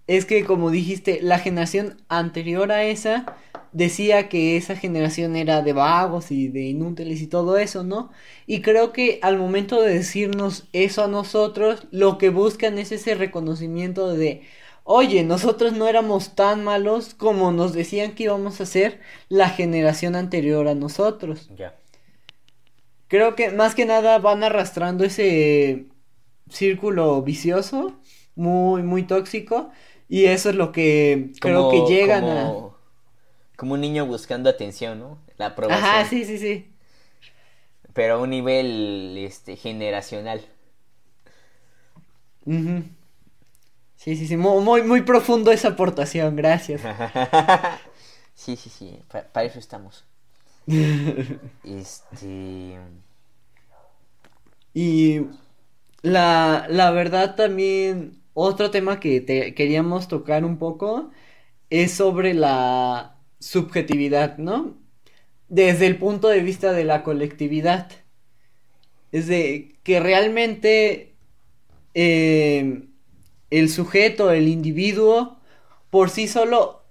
es 0.06 0.26
que, 0.26 0.46
como 0.46 0.70
dijiste, 0.70 1.20
la 1.22 1.40
generación 1.40 2.02
anterior 2.10 2.72
a 2.72 2.84
esa 2.84 3.38
decía 3.74 4.30
que 4.30 4.58
esa 4.58 4.76
generación 4.76 5.36
era 5.36 5.62
de 5.62 5.74
vagos 5.74 6.32
y 6.32 6.48
de 6.50 6.62
inútiles 6.64 7.22
y 7.22 7.28
todo 7.28 7.58
eso, 7.58 7.84
¿no? 7.84 8.12
Y 8.48 8.62
creo 8.62 8.94
que 8.94 9.20
al 9.22 9.38
momento 9.38 9.82
de 9.82 9.94
decirnos 9.94 10.68
eso 10.74 11.04
a 11.04 11.08
nosotros, 11.08 11.88
lo 11.92 12.18
que 12.18 12.30
buscan 12.30 12.78
es 12.80 12.92
ese 12.92 13.16
reconocimiento 13.16 14.14
de, 14.14 14.44
oye, 14.84 15.24
nosotros 15.24 15.74
no 15.74 15.88
éramos 15.88 16.36
tan 16.36 16.64
malos 16.64 17.14
como 17.16 17.52
nos 17.52 17.74
decían 17.74 18.16
que 18.16 18.24
íbamos 18.24 18.62
a 18.62 18.66
ser 18.66 19.02
la 19.30 19.50
generación 19.50 20.16
anterior 20.16 20.68
a 20.68 20.76
nosotros. 20.76 21.52
Ya. 21.58 21.76
creo 23.08 23.36
que 23.36 23.52
más 23.52 23.76
que 23.76 23.86
nada 23.86 24.20
van 24.20 24.44
arrastrando 24.44 25.04
ese 25.04 25.88
círculo 26.50 27.22
vicioso, 27.24 28.02
muy, 28.36 28.84
muy 28.84 29.04
tóxico, 29.08 29.72
y 30.10 30.26
eso 30.26 30.50
es 30.50 30.56
lo 30.56 30.72
que 30.72 31.34
creo 31.40 31.70
que 31.70 31.84
llegan 31.84 32.30
a... 32.30 32.64
Como 33.56 33.76
un 33.76 33.82
niño 33.82 34.06
buscando 34.06 34.50
atención, 34.50 35.00
¿no? 35.00 35.20
La 35.38 35.48
aprobación. 35.48 35.86
Ajá, 35.86 36.06
sí, 36.06 36.26
sí, 36.26 36.38
sí. 36.38 36.74
Pero 37.94 38.16
a 38.16 38.18
un 38.18 38.32
nivel 38.32 39.16
este, 39.18 39.56
generacional. 39.56 40.42
Sí, 43.96 44.18
sí, 44.18 44.28
sí, 44.28 44.36
muy, 44.36 44.82
muy 44.82 45.02
profundo 45.02 45.52
esa 45.52 45.70
aportación, 45.70 46.36
gracias. 46.36 46.82
sí, 48.34 48.56
sí, 48.56 48.70
sí, 48.70 49.00
para, 49.08 49.44
eso 49.46 49.60
estamos. 49.60 50.06
este... 51.64 52.80
Y 54.74 55.22
la, 56.02 56.66
la 56.68 56.92
verdad 56.92 57.36
también, 57.36 58.20
otro 58.34 58.72
tema 58.72 59.00
que 59.00 59.22
te 59.22 59.54
queríamos 59.54 60.08
tocar 60.08 60.44
un 60.44 60.58
poco 60.58 61.12
es 61.70 61.94
sobre 61.94 62.34
la 62.34 63.13
subjetividad, 63.44 64.38
¿no? 64.38 64.78
Desde 65.50 65.88
el 65.88 65.98
punto 65.98 66.30
de 66.30 66.40
vista 66.40 66.72
de 66.72 66.86
la 66.86 67.04
colectividad. 67.04 67.92
Es 69.12 69.28
de 69.28 69.78
que 69.84 70.00
realmente 70.00 71.16
eh, 71.94 72.88
el 73.50 73.70
sujeto, 73.70 74.32
el 74.32 74.48
individuo, 74.48 75.40
por 75.90 76.10
sí 76.10 76.28
solo, 76.28 76.86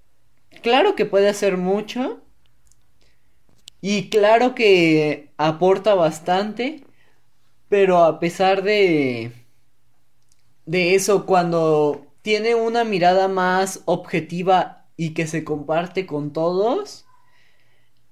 claro 0.63 0.95
que 0.95 1.07
puede 1.07 1.29
hacer 1.29 1.57
mucho. 1.57 2.21
Y 3.81 4.11
claro 4.11 4.55
que 4.55 5.31
aporta 5.39 5.95
bastante. 5.95 6.85
Pero 7.69 8.05
a 8.05 8.21
pesar 8.21 8.63
de, 8.63 9.33
de 10.67 10.95
eso, 10.95 11.25
cuando 11.25 12.07
tiene 12.21 12.55
una 12.55 12.85
mirada 12.85 13.27
más 13.29 13.81
objetiva 13.87 14.82
y 14.97 15.15
que 15.15 15.27
se 15.27 15.45
comparte 15.45 16.07
con 16.07 16.33
todos, 16.33 17.07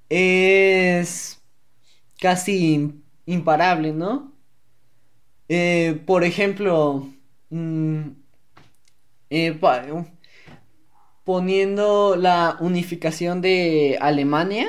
es 0.08 1.42
casi 2.20 3.02
imparable, 3.26 3.92
¿no? 3.92 4.32
Eh, 5.48 6.00
por 6.06 6.24
ejemplo, 6.24 7.08
mm, 7.50 8.02
eh, 9.30 9.58
poniendo 11.24 12.16
la 12.16 12.56
unificación 12.60 13.40
de 13.40 13.98
Alemania 14.00 14.68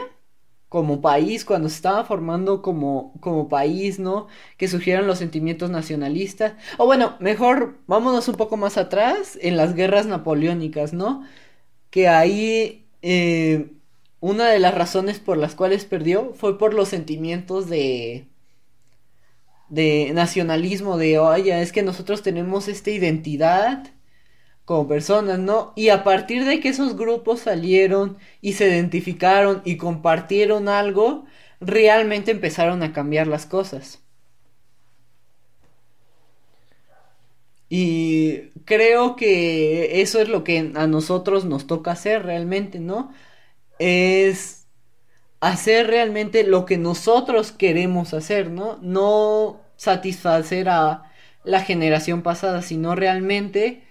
como 0.69 1.01
país, 1.01 1.43
cuando 1.45 1.69
se 1.69 1.75
estaba 1.75 2.05
formando 2.05 2.61
como, 2.61 3.13
como 3.19 3.49
país, 3.49 3.99
¿no? 3.99 4.27
Que 4.57 4.67
surgieron 4.69 5.07
los 5.07 5.17
sentimientos 5.19 5.69
nacionalistas. 5.69 6.53
O 6.77 6.85
bueno, 6.85 7.17
mejor 7.19 7.77
vámonos 7.87 8.27
un 8.29 8.35
poco 8.35 8.57
más 8.57 8.77
atrás, 8.77 9.37
en 9.41 9.57
las 9.57 9.75
guerras 9.75 10.05
napoleónicas, 10.05 10.93
¿no? 10.93 11.23
Que 11.91 12.07
ahí 12.07 12.87
eh, 13.03 13.71
una 14.19 14.49
de 14.49 14.59
las 14.59 14.75
razones 14.75 15.19
por 15.19 15.37
las 15.37 15.55
cuales 15.55 15.85
perdió 15.85 16.33
fue 16.35 16.57
por 16.57 16.73
los 16.73 16.89
sentimientos 16.89 17.69
de 17.69 18.27
de 19.69 20.11
nacionalismo, 20.13 20.97
de 20.97 21.17
oye, 21.19 21.61
es 21.61 21.71
que 21.71 21.81
nosotros 21.83 22.21
tenemos 22.23 22.67
esta 22.67 22.91
identidad 22.91 23.87
como 24.65 24.87
personas, 24.87 25.39
¿no? 25.39 25.73
Y 25.75 25.89
a 25.89 26.03
partir 26.03 26.45
de 26.45 26.59
que 26.61 26.69
esos 26.69 26.97
grupos 26.97 27.41
salieron 27.41 28.17
y 28.41 28.53
se 28.53 28.67
identificaron 28.69 29.61
y 29.65 29.77
compartieron 29.77 30.69
algo, 30.69 31.25
realmente 31.61 32.31
empezaron 32.31 32.83
a 32.83 32.93
cambiar 32.93 33.27
las 33.27 33.45
cosas. 33.45 34.01
Y 37.69 38.50
creo 38.65 39.15
que 39.15 40.01
eso 40.01 40.19
es 40.21 40.29
lo 40.29 40.43
que 40.43 40.71
a 40.75 40.87
nosotros 40.87 41.45
nos 41.45 41.67
toca 41.67 41.91
hacer 41.91 42.23
realmente, 42.25 42.79
¿no? 42.79 43.13
Es 43.79 44.67
hacer 45.41 45.87
realmente 45.87 46.43
lo 46.43 46.65
que 46.65 46.77
nosotros 46.77 47.51
queremos 47.51 48.13
hacer, 48.13 48.51
¿no? 48.51 48.77
No 48.81 49.61
satisfacer 49.77 50.69
a 50.69 51.03
la 51.43 51.61
generación 51.61 52.23
pasada, 52.23 52.61
sino 52.61 52.95
realmente 52.95 53.83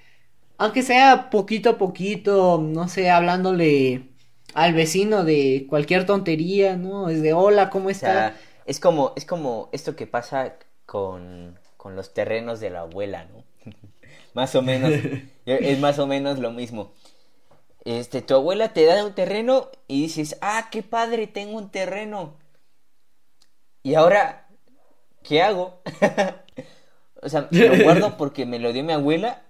aunque 0.58 0.82
sea 0.82 1.30
poquito 1.30 1.70
a 1.70 1.78
poquito, 1.78 2.58
no 2.62 2.86
sé, 2.88 3.10
hablándole 3.10 4.10
al 4.54 4.74
vecino 4.74 5.24
de 5.24 5.66
cualquier 5.68 6.04
tontería, 6.06 6.76
¿no? 6.76 7.08
Es 7.08 7.22
de 7.22 7.32
hola, 7.32 7.70
¿cómo 7.70 7.88
está? 7.90 8.36
es 8.66 8.78
como, 8.78 9.12
es 9.16 9.24
como 9.24 9.70
esto 9.72 9.96
que 9.96 10.06
pasa 10.06 10.56
con, 10.86 11.58
con 11.78 11.96
los 11.96 12.12
terrenos 12.14 12.60
de 12.60 12.70
la 12.70 12.80
abuela, 12.82 13.24
¿no? 13.24 13.44
Más 14.34 14.54
o 14.54 14.62
menos, 14.62 14.92
es 15.46 15.78
más 15.78 15.98
o 15.98 16.06
menos 16.06 16.38
lo 16.38 16.50
mismo. 16.52 16.92
Este, 17.84 18.20
tu 18.20 18.34
abuela 18.34 18.72
te 18.72 18.84
da 18.84 19.04
un 19.04 19.14
terreno 19.14 19.70
y 19.88 20.02
dices, 20.02 20.36
ah, 20.42 20.68
qué 20.70 20.82
padre, 20.82 21.26
tengo 21.26 21.56
un 21.56 21.70
terreno. 21.70 22.34
Y 23.82 23.94
ahora, 23.94 24.48
¿qué 25.22 25.42
hago? 25.42 25.80
o 27.22 27.28
sea, 27.28 27.48
lo 27.50 27.84
guardo 27.84 28.16
porque 28.18 28.44
me 28.44 28.58
lo 28.58 28.72
dio 28.72 28.84
mi 28.84 28.92
abuela 28.92 29.42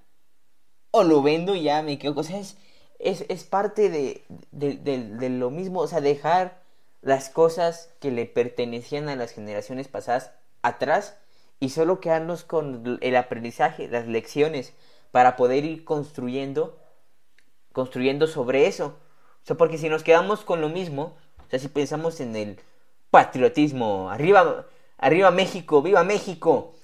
o 0.92 1.02
lo 1.02 1.22
vendo 1.22 1.54
y 1.54 1.64
ya 1.64 1.82
me 1.82 1.98
quedo. 1.98 2.14
O 2.16 2.22
sea, 2.22 2.38
es, 2.38 2.56
es, 2.98 3.44
parte 3.44 3.90
de, 3.90 4.24
de, 4.52 5.28
lo 5.30 5.50
mismo. 5.50 5.80
O 5.80 5.88
sea, 5.88 6.00
dejar 6.00 6.62
las 7.02 7.30
cosas 7.30 7.90
que 8.00 8.12
le 8.12 8.26
pertenecían 8.26 9.08
a 9.08 9.16
las 9.16 9.32
generaciones 9.32 9.88
pasadas 9.88 10.32
atrás 10.62 11.16
y 11.60 11.68
solo 11.68 12.00
quedarnos 12.00 12.44
con 12.44 12.98
el 13.00 13.16
aprendizaje, 13.16 13.88
las 13.88 14.06
lecciones, 14.06 14.72
para 15.12 15.36
poder 15.36 15.64
ir 15.64 15.84
construyendo, 15.84 16.78
construyendo 17.72 18.26
sobre 18.26 18.66
eso. 18.66 18.96
O 19.42 19.46
sea, 19.46 19.56
porque 19.56 19.78
si 19.78 19.88
nos 19.88 20.02
quedamos 20.02 20.40
con 20.40 20.60
lo 20.60 20.68
mismo, 20.68 21.16
o 21.46 21.50
sea, 21.50 21.58
si 21.58 21.68
pensamos 21.68 22.20
en 22.20 22.34
el 22.34 22.60
patriotismo, 23.10 24.10
arriba, 24.10 24.66
arriba 24.98 25.30
México, 25.30 25.82
viva 25.82 26.02
México, 26.04 26.74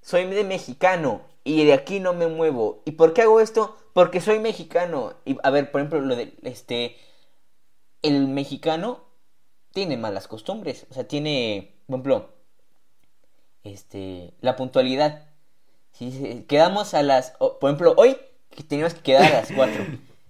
soy 0.00 0.26
de 0.26 0.44
mexicano, 0.44 1.22
y 1.44 1.64
de 1.64 1.72
aquí 1.72 2.00
no 2.00 2.12
me 2.12 2.26
muevo. 2.26 2.82
¿Y 2.84 2.92
por 2.92 3.12
qué 3.12 3.22
hago 3.22 3.40
esto? 3.40 3.76
Porque 3.92 4.20
soy 4.20 4.38
mexicano. 4.38 5.14
Y 5.24 5.36
a 5.42 5.50
ver, 5.50 5.70
por 5.70 5.80
ejemplo, 5.80 6.00
lo 6.00 6.16
de 6.16 6.34
este 6.42 6.96
el 8.02 8.28
mexicano 8.28 9.00
tiene 9.72 9.96
malas 9.96 10.28
costumbres, 10.28 10.86
o 10.90 10.94
sea, 10.94 11.06
tiene, 11.06 11.76
por 11.86 11.94
ejemplo, 11.94 12.30
este 13.64 14.34
la 14.40 14.56
puntualidad. 14.56 15.26
Si 15.92 16.44
quedamos 16.48 16.94
a 16.94 17.02
las, 17.02 17.32
por 17.38 17.64
ejemplo, 17.64 17.94
hoy 17.96 18.16
teníamos 18.68 18.94
que 18.94 19.02
quedar 19.02 19.24
a 19.24 19.40
las 19.40 19.52
4. 19.52 19.84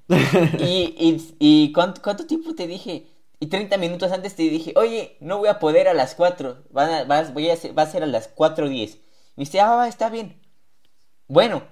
y, 0.58 0.94
y, 0.98 1.36
y 1.38 1.72
¿cuánto, 1.72 2.02
¿cuánto, 2.02 2.26
tiempo 2.26 2.54
te 2.54 2.66
dije? 2.66 3.06
Y 3.40 3.46
30 3.46 3.76
minutos 3.78 4.12
antes 4.12 4.36
te 4.36 4.42
dije, 4.42 4.72
oye, 4.76 5.16
no 5.20 5.38
voy 5.38 5.48
a 5.48 5.58
poder 5.58 5.88
a 5.88 5.94
las 5.94 6.14
4, 6.14 6.64
va 6.76 6.98
a, 6.98 7.30
voy 7.30 7.50
a 7.50 7.56
va 7.76 7.82
a 7.82 7.90
ser 7.90 8.02
a 8.02 8.06
las 8.06 8.34
4.10. 8.34 8.98
Y 9.36 9.40
dice, 9.40 9.60
ah, 9.60 9.86
está 9.88 10.10
bien. 10.10 10.40
Bueno, 11.28 11.62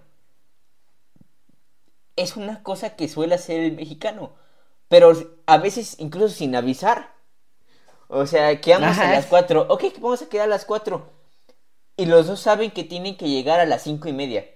es 2.17 2.37
una 2.37 2.63
cosa 2.63 2.97
que 2.97 3.09
suele 3.09 3.35
hacer 3.35 3.61
el 3.61 3.73
mexicano, 3.73 4.33
pero 4.89 5.13
a 5.47 5.59
veces 5.59 5.97
incluso 5.99 6.35
sin 6.35 6.57
avisar. 6.57 7.13
O 8.09 8.27
sea, 8.27 8.61
quedamos 8.61 8.99
a 8.99 9.13
las 9.13 9.27
cuatro. 9.27 9.67
Ok, 9.69 9.85
vamos 10.01 10.23
a 10.23 10.29
quedar 10.29 10.47
a 10.47 10.51
las 10.51 10.65
cuatro. 10.65 11.20
Y 12.01 12.07
los 12.07 12.27
dos 12.27 12.41
saben 12.41 12.71
que 12.71 12.85
tienen 12.85 13.17
que 13.17 13.29
llegar 13.29 13.61
a 13.61 13.67
las 13.67 13.83
cinco 13.83 14.09
y 14.09 14.13
media. 14.13 14.47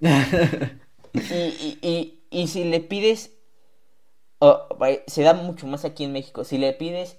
y, 0.00 2.18
y, 2.30 2.48
si 2.48 2.64
le 2.64 2.80
pides, 2.80 3.32
se 5.06 5.22
da 5.22 5.34
mucho 5.34 5.66
más 5.66 5.84
aquí 5.84 6.04
en 6.04 6.12
México, 6.12 6.44
si 6.44 6.58
le 6.58 6.72
pides 6.72 7.18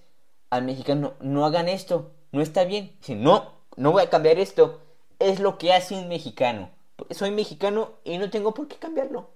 al 0.50 0.63
mexicano, 0.63 1.13
no 1.19 1.46
hagan 1.46 1.67
esto, 1.67 2.12
no 2.32 2.41
está 2.41 2.65
bien. 2.65 2.96
Si 3.02 3.15
no, 3.15 3.54
no 3.76 3.91
voy 3.91 4.04
a 4.04 4.10
cambiar 4.10 4.39
esto. 4.39 4.82
Es 5.19 5.39
lo 5.39 5.58
que 5.58 5.74
hace 5.74 5.96
un 5.96 6.10
mexicano 6.10 6.69
soy 7.12 7.32
mexicano 7.32 7.93
y 8.04 8.17
no 8.17 8.30
tengo 8.30 8.54
por 8.54 8.67
qué 8.67 8.78
cambiarlo. 8.78 9.30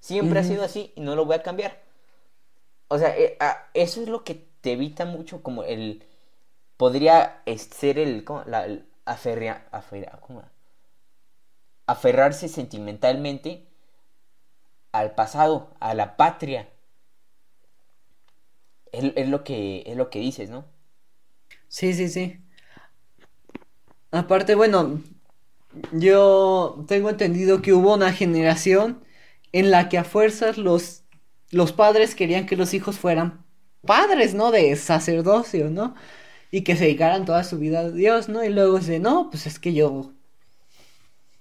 Siempre 0.00 0.40
ha 0.40 0.44
sido 0.44 0.64
así 0.64 0.92
y 0.96 1.00
no 1.00 1.16
lo 1.16 1.24
voy 1.24 1.36
a 1.36 1.42
cambiar. 1.42 1.82
O 2.88 2.98
sea, 2.98 3.16
eh, 3.16 3.36
ah, 3.40 3.68
eso 3.72 4.02
es 4.02 4.08
lo 4.08 4.24
que 4.24 4.46
te 4.60 4.72
evita 4.72 5.04
mucho 5.04 5.42
como 5.42 5.64
el... 5.64 6.04
Podría 6.76 7.42
ser 7.56 7.98
el... 7.98 8.24
La, 9.04 10.50
aferrarse 11.86 12.48
sentimentalmente 12.48 13.66
al 14.92 15.14
pasado, 15.14 15.74
a 15.80 15.94
la 15.94 16.16
patria. 16.16 16.68
Es, 18.92 19.12
es, 19.16 19.28
lo 19.28 19.44
que 19.44 19.82
es 19.86 19.96
lo 19.96 20.08
que 20.08 20.20
dices, 20.20 20.50
¿no? 20.50 20.64
Sí, 21.68 21.92
sí, 21.94 22.08
sí. 22.08 22.40
Aparte, 24.12 24.54
bueno, 24.54 25.02
yo 25.92 26.84
tengo 26.86 27.10
entendido 27.10 27.62
que 27.62 27.72
hubo 27.72 27.94
una 27.94 28.12
generación 28.12 29.04
en 29.52 29.70
la 29.70 29.88
que 29.88 29.98
a 29.98 30.04
fuerzas 30.04 30.56
los, 30.58 31.02
los 31.50 31.72
padres 31.72 32.14
querían 32.14 32.46
que 32.46 32.56
los 32.56 32.74
hijos 32.74 32.98
fueran 32.98 33.44
padres, 33.84 34.34
¿no? 34.34 34.50
De 34.50 34.74
sacerdocio, 34.76 35.70
¿no? 35.70 35.94
Y 36.50 36.62
que 36.62 36.76
se 36.76 36.84
dedicaran 36.84 37.24
toda 37.24 37.44
su 37.44 37.58
vida 37.58 37.80
a 37.80 37.90
Dios, 37.90 38.28
¿no? 38.28 38.44
Y 38.44 38.50
luego 38.50 38.78
dice, 38.78 38.98
no, 39.00 39.28
pues 39.30 39.46
es 39.46 39.58
que 39.58 39.72
yo, 39.74 40.12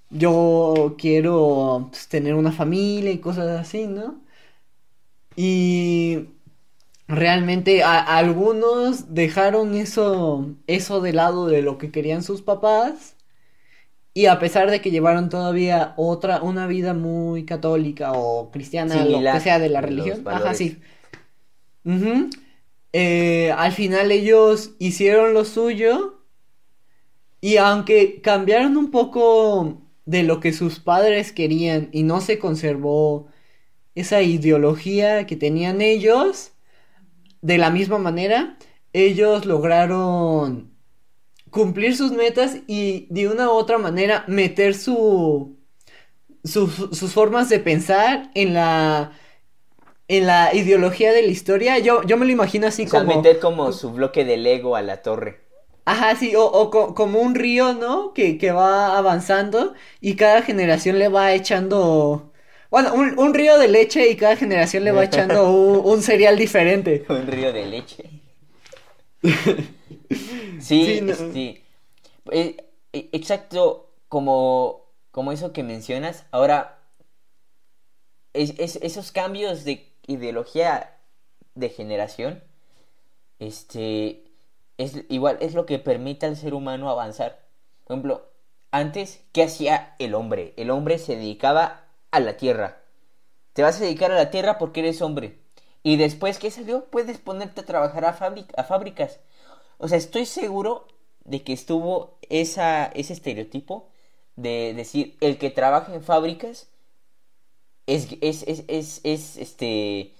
yo 0.09 0.95
quiero 0.97 1.87
pues, 1.91 2.07
tener 2.07 2.35
una 2.35 2.51
familia 2.51 3.11
y 3.11 3.19
cosas 3.19 3.59
así, 3.59 3.87
¿no? 3.87 4.21
Y 5.35 6.27
realmente 7.07 7.83
algunos 7.83 9.13
dejaron 9.13 9.75
eso, 9.75 10.51
eso 10.67 11.01
de 11.01 11.13
lado 11.13 11.47
de 11.47 11.61
lo 11.61 11.77
que 11.77 11.91
querían 11.91 12.23
sus 12.23 12.41
papás. 12.41 13.15
Y 14.15 14.27
a 14.27 14.37
pesar 14.37 14.69
de 14.69 14.79
que 14.79 14.91
llevaron 14.91 15.29
todavía 15.29 15.95
otra, 15.97 16.43
una 16.43 16.67
vida 16.67 16.93
muy 16.93 17.45
católica 17.45 18.11
o 18.13 18.51
cristiana, 18.51 19.05
lo 19.05 19.19
que 19.19 19.39
sea 19.39 19.57
de 19.57 19.69
la 19.69 19.81
religión. 19.81 20.21
Ajá, 20.27 20.53
sí. 20.53 20.79
Eh, 22.93 23.51
al 23.57 23.71
final 23.71 24.11
ellos 24.11 24.75
hicieron 24.79 25.33
lo 25.33 25.45
suyo 25.45 26.21
y 27.41 27.57
aunque 27.57 28.21
cambiaron 28.21 28.77
un 28.77 28.91
poco 28.91 29.81
de 30.05 30.23
lo 30.23 30.39
que 30.39 30.53
sus 30.53 30.79
padres 30.79 31.31
querían 31.31 31.89
y 31.91 32.03
no 32.03 32.21
se 32.21 32.39
conservó 32.39 33.27
esa 33.95 34.21
ideología 34.21 35.25
que 35.27 35.35
tenían 35.35 35.81
ellos, 35.81 36.53
de 37.41 37.57
la 37.57 37.69
misma 37.71 37.97
manera, 37.97 38.57
ellos 38.93 39.45
lograron 39.45 40.71
cumplir 41.49 41.95
sus 41.95 42.11
metas 42.11 42.57
y 42.67 43.07
de 43.09 43.27
una 43.27 43.49
u 43.49 43.53
otra 43.53 43.77
manera 43.77 44.23
meter 44.27 44.75
su, 44.75 45.57
sus 46.43 47.13
formas 47.13 47.49
de 47.49 47.59
pensar 47.59 48.31
en 48.35 48.53
la 48.53 49.11
en 50.17 50.27
la 50.27 50.53
ideología 50.53 51.11
de 51.11 51.21
la 51.21 51.27
historia, 51.27 51.79
yo, 51.79 52.03
yo 52.03 52.17
me 52.17 52.25
lo 52.25 52.31
imagino 52.31 52.67
así 52.67 52.83
o 52.83 52.89
sea, 52.89 53.01
como... 53.01 53.15
meter 53.15 53.39
como 53.39 53.71
su 53.71 53.91
bloque 53.91 54.25
de 54.25 54.37
Lego 54.37 54.75
a 54.75 54.81
la 54.81 55.01
torre. 55.01 55.39
Ajá, 55.85 56.15
sí, 56.15 56.33
o, 56.37 56.69
como 56.95 57.19
un 57.19 57.35
río, 57.35 57.73
¿no? 57.73 58.13
Que, 58.13 58.37
que, 58.37 58.51
va 58.51 58.97
avanzando 58.97 59.73
y 59.99 60.15
cada 60.15 60.41
generación 60.41 60.97
le 60.99 61.09
va 61.09 61.33
echando... 61.33 62.31
Bueno, 62.69 62.93
un, 62.93 63.33
río 63.33 63.57
de 63.59 63.67
leche 63.67 64.09
y 64.09 64.15
cada 64.15 64.35
generación 64.35 64.83
le 64.83 64.91
va 64.91 65.03
echando 65.03 65.51
un, 65.51 66.01
cereal 66.01 66.37
diferente. 66.37 67.05
Un 67.09 67.27
río 67.27 67.51
de 67.53 67.65
leche. 67.65 68.09
sí, 70.59 71.01
sí, 71.33 71.63
eh, 72.31 72.57
eh, 72.93 73.09
exacto, 73.11 73.91
como, 74.07 74.87
como 75.11 75.31
eso 75.31 75.53
que 75.53 75.63
mencionas. 75.63 76.25
Ahora, 76.31 76.79
es, 78.33 78.77
esos 78.77 79.11
cambios 79.11 79.63
de 79.63 79.92
ideología 80.07 80.97
de 81.55 81.69
generación, 81.69 82.43
este, 83.39 84.23
es 84.77 85.03
igual, 85.09 85.37
es 85.41 85.53
lo 85.53 85.65
que 85.65 85.79
permite 85.79 86.25
al 86.25 86.37
ser 86.37 86.53
humano 86.53 86.89
avanzar. 86.89 87.39
Por 87.85 87.95
ejemplo, 87.95 88.29
antes, 88.71 89.21
¿qué 89.31 89.43
hacía 89.43 89.95
el 89.99 90.15
hombre? 90.15 90.53
El 90.57 90.71
hombre 90.71 90.97
se 90.97 91.15
dedicaba 91.15 91.85
a 92.11 92.19
la 92.19 92.37
tierra. 92.37 92.81
Te 93.53 93.61
vas 93.61 93.77
a 93.77 93.83
dedicar 93.83 94.11
a 94.11 94.15
la 94.15 94.31
tierra 94.31 94.57
porque 94.57 94.79
eres 94.79 95.01
hombre. 95.01 95.39
Y 95.83 95.97
después 95.97 96.39
¿qué 96.39 96.49
salió, 96.49 96.85
puedes 96.85 97.17
ponerte 97.17 97.61
a 97.61 97.65
trabajar 97.65 98.05
a, 98.05 98.09
a 98.09 98.63
fábricas. 98.63 99.19
O 99.77 99.87
sea, 99.87 99.97
estoy 99.97 100.25
seguro 100.25 100.87
de 101.25 101.43
que 101.43 101.53
estuvo 101.53 102.17
esa, 102.29 102.85
ese 102.85 103.13
estereotipo 103.13 103.89
de 104.35 104.73
decir, 104.73 105.17
el 105.21 105.37
que 105.37 105.49
trabaja 105.49 105.93
en 105.93 106.03
fábricas 106.03 106.69
es, 107.87 108.07
es, 108.21 108.43
es, 108.43 108.63
es, 108.67 109.01
es 109.03 109.37
este, 109.37 110.13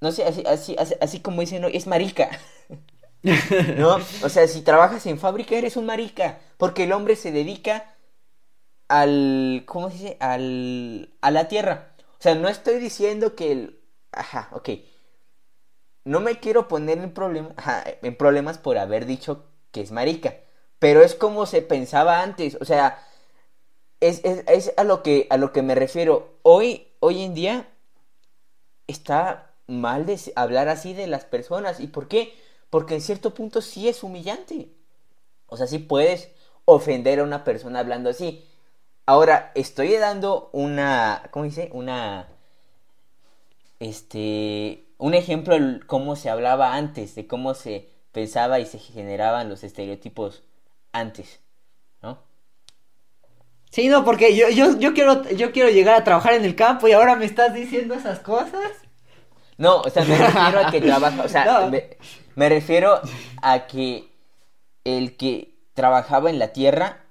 no 0.00 0.12
sé, 0.12 0.24
así, 0.24 0.42
así, 0.46 0.76
así, 1.00 1.20
como 1.20 1.40
dicen, 1.40 1.62
¿no? 1.62 1.68
es 1.68 1.86
marica. 1.86 2.30
¿No? 3.76 3.96
O 4.22 4.28
sea, 4.28 4.46
si 4.46 4.62
trabajas 4.62 5.06
en 5.06 5.18
fábrica 5.18 5.56
eres 5.56 5.76
un 5.76 5.86
marica, 5.86 6.38
porque 6.58 6.84
el 6.84 6.92
hombre 6.92 7.16
se 7.16 7.32
dedica 7.32 7.94
al, 8.88 9.64
¿cómo 9.66 9.90
se 9.90 9.96
dice? 9.96 10.16
Al, 10.20 11.14
a 11.20 11.30
la 11.30 11.48
tierra. 11.48 11.94
O 12.18 12.22
sea, 12.22 12.34
no 12.34 12.48
estoy 12.48 12.78
diciendo 12.78 13.34
que 13.36 13.52
el, 13.52 13.80
ajá, 14.12 14.48
ok. 14.52 14.70
No 16.04 16.20
me 16.20 16.38
quiero 16.38 16.68
poner 16.68 16.98
en, 16.98 17.12
problema, 17.12 17.54
en 18.02 18.16
problemas 18.16 18.58
por 18.58 18.78
haber 18.78 19.06
dicho 19.06 19.46
que 19.72 19.80
es 19.80 19.90
marica, 19.90 20.36
pero 20.78 21.02
es 21.02 21.14
como 21.14 21.46
se 21.46 21.62
pensaba 21.62 22.22
antes, 22.22 22.56
o 22.60 22.64
sea, 22.64 23.02
es, 24.00 24.22
es, 24.24 24.72
a, 24.76 24.84
lo 24.84 25.02
que, 25.02 25.26
a 25.30 25.36
lo 25.36 25.52
que 25.52 25.62
me 25.62 25.74
refiero. 25.74 26.34
Hoy, 26.42 26.88
hoy 27.00 27.22
en 27.22 27.34
día 27.34 27.68
está 28.86 29.50
mal 29.66 30.06
de 30.06 30.20
hablar 30.36 30.68
así 30.68 30.94
de 30.94 31.06
las 31.06 31.24
personas. 31.24 31.80
¿Y 31.80 31.88
por 31.88 32.08
qué? 32.08 32.34
Porque 32.70 32.94
en 32.94 33.00
cierto 33.00 33.34
punto 33.34 33.60
sí 33.60 33.88
es 33.88 34.02
humillante. 34.02 34.70
O 35.46 35.56
sea, 35.56 35.66
sí 35.66 35.78
puedes 35.78 36.30
ofender 36.64 37.20
a 37.20 37.24
una 37.24 37.44
persona 37.44 37.80
hablando 37.80 38.10
así. 38.10 38.44
Ahora, 39.06 39.52
estoy 39.54 39.96
dando 39.96 40.50
una, 40.52 41.28
¿cómo 41.30 41.44
dice? 41.44 41.70
Una, 41.72 42.28
este, 43.78 44.86
un 44.98 45.14
ejemplo 45.14 45.58
de 45.58 45.80
cómo 45.86 46.16
se 46.16 46.28
hablaba 46.30 46.74
antes, 46.74 47.14
de 47.14 47.26
cómo 47.26 47.54
se 47.54 47.88
pensaba 48.12 48.58
y 48.60 48.66
se 48.66 48.78
generaban 48.78 49.48
los 49.48 49.62
estereotipos 49.62 50.42
antes. 50.92 51.40
Sí, 53.76 53.88
no, 53.90 54.06
porque 54.06 54.34
yo, 54.34 54.48
yo, 54.48 54.78
yo, 54.78 54.94
quiero, 54.94 55.28
yo 55.32 55.52
quiero 55.52 55.68
llegar 55.68 55.96
a 55.96 56.02
trabajar 56.02 56.32
en 56.32 56.46
el 56.46 56.56
campo 56.56 56.88
y 56.88 56.92
ahora 56.92 57.14
me 57.14 57.26
estás 57.26 57.52
diciendo 57.52 57.92
esas 57.92 58.20
cosas. 58.20 58.70
No, 59.58 59.82
o 59.82 59.90
sea, 59.90 60.02
me 60.06 60.16
refiero 60.16 60.60
a 60.60 60.70
que 60.70 60.80
trabaja, 60.80 61.22
o 61.22 61.28
sea, 61.28 61.70
me, 62.36 62.48
refiero 62.48 62.98
a 63.42 63.66
que 63.66 64.10
el 64.84 65.18
que 65.18 65.58
trabajaba 65.74 66.30
en 66.30 66.38
la 66.38 66.54
tierra, 66.54 67.04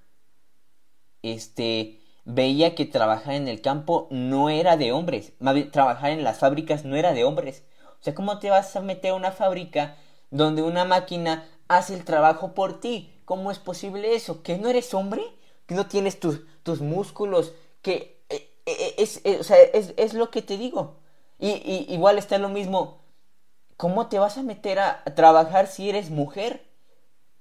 este, 1.22 2.02
veía 2.24 2.74
que 2.74 2.86
trabajar 2.86 3.36
en 3.36 3.48
el 3.48 3.62
campo 3.62 4.08
no 4.10 4.50
era 4.50 4.76
de 4.76 4.92
hombres, 4.92 5.34
trabajar 5.72 6.10
en 6.10 6.24
las 6.24 6.40
fábricas 6.40 6.84
no 6.84 6.96
era 6.96 7.14
de 7.14 7.26
hombres. 7.26 7.64
O 8.00 8.04
sea, 8.04 8.16
¿cómo 8.16 8.40
te 8.40 8.50
vas 8.50 8.76
a 8.76 8.82
meter 8.82 9.12
a 9.12 9.16
una 9.16 9.32
fábrica 9.32 9.98
donde 10.32 10.64
una 10.64 10.84
máquina 10.84 11.48
hace 11.68 11.94
el 11.94 12.06
trabajo 12.06 12.56
por 12.56 12.80
ti? 12.80 13.22
¿Cómo 13.24 13.52
es 13.52 13.60
posible 13.60 14.16
eso? 14.16 14.42
¿Que 14.42 14.58
no 14.58 14.68
eres 14.68 14.96
hombre? 14.96 15.22
¿Que 15.66 15.76
no 15.76 15.88
tienes 15.88 16.20
tus, 16.20 16.42
tus 16.64 16.82
músculos, 16.82 17.54
que 17.82 18.16
eh, 18.30 18.50
eh, 18.66 18.96
es, 18.98 19.22
eh, 19.24 19.38
o 19.40 19.44
sea, 19.44 19.58
es, 19.62 20.14
lo 20.14 20.32
que 20.32 20.42
te 20.42 20.58
digo. 20.58 20.98
Y, 21.40 21.86
igual 21.94 22.18
está 22.18 22.38
lo 22.38 22.50
mismo, 22.50 23.02
¿cómo 23.78 24.08
te 24.08 24.20
vas 24.20 24.38
a 24.38 24.44
meter 24.44 24.80
a, 24.80 25.04
trabajar 25.16 25.68
si 25.68 25.90
eres 25.90 26.10
mujer? 26.10 26.66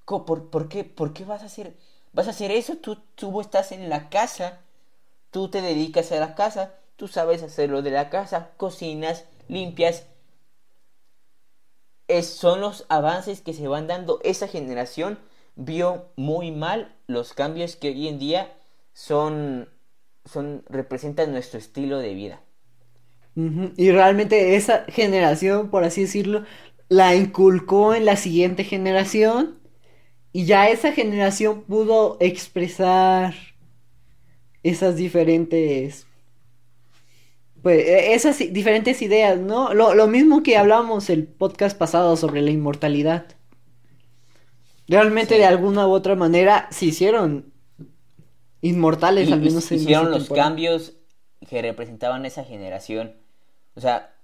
¿Por, 0.04 0.50
por, 0.50 0.68
qué, 0.68 0.84
¿Por 0.84 1.12
qué 1.14 1.24
vas 1.24 1.42
a 1.42 1.46
hacer, 1.46 1.76
vas 2.12 2.26
a 2.26 2.30
hacer 2.30 2.50
eso? 2.50 2.76
Tú, 2.76 2.96
tú 3.14 3.40
estás 3.40 3.72
en 3.72 3.88
la 3.88 4.10
casa, 4.10 4.60
tú 5.30 5.48
te 5.48 5.62
dedicas 5.62 6.12
a 6.12 6.16
la 6.16 6.34
casa, 6.34 6.74
tú 6.96 7.08
sabes 7.08 7.42
hacer 7.42 7.70
lo 7.70 7.82
de 7.82 7.90
la 7.90 8.10
casa, 8.10 8.50
cocinas, 8.58 9.24
limpias. 9.48 10.06
Es, 12.06 12.28
son 12.28 12.60
los 12.60 12.84
avances 12.90 13.40
que 13.40 13.54
se 13.54 13.66
van 13.66 13.86
dando. 13.86 14.20
Esa 14.22 14.48
generación 14.48 15.18
vio 15.56 16.12
muy 16.16 16.50
mal 16.50 16.96
los 17.06 17.32
cambios 17.32 17.76
que 17.76 17.88
hoy 17.88 18.08
en 18.08 18.18
día 18.18 18.52
son, 18.92 19.68
son, 20.24 20.64
representan 20.68 21.32
nuestro 21.32 21.58
estilo 21.58 21.98
de 21.98 22.14
vida. 22.14 22.40
Y 23.36 23.90
realmente 23.90 24.54
esa 24.54 24.84
generación, 24.84 25.68
por 25.68 25.82
así 25.82 26.02
decirlo, 26.02 26.44
la 26.88 27.16
inculcó 27.16 27.92
en 27.94 28.04
la 28.04 28.14
siguiente 28.14 28.62
generación 28.62 29.58
y 30.32 30.44
ya 30.44 30.68
esa 30.68 30.92
generación 30.92 31.62
pudo 31.62 32.16
expresar 32.20 33.34
esas 34.62 34.94
diferentes 34.96 36.06
pues 37.64 37.78
e, 37.88 38.14
esas 38.14 38.38
diferentes 38.38 39.00
ideas, 39.02 39.40
¿no? 39.40 39.74
Lo, 39.74 39.94
lo 39.94 40.06
mismo 40.06 40.42
que 40.42 40.56
hablamos 40.58 41.08
el 41.10 41.26
podcast 41.26 41.76
pasado 41.76 42.16
sobre 42.16 42.42
la 42.42 42.50
inmortalidad. 42.50 43.33
Realmente 44.86 45.36
de 45.36 45.46
alguna 45.46 45.86
u 45.86 45.92
otra 45.92 46.14
manera 46.14 46.68
se 46.70 46.86
hicieron 46.86 47.52
inmortales, 48.60 49.30
al 49.32 49.40
menos 49.40 49.70
en 49.72 49.80
Hicieron 49.80 50.10
los 50.10 50.28
cambios 50.28 50.94
que 51.48 51.62
representaban 51.62 52.26
esa 52.26 52.44
generación. 52.44 53.14
O 53.74 53.80
sea, 53.80 54.14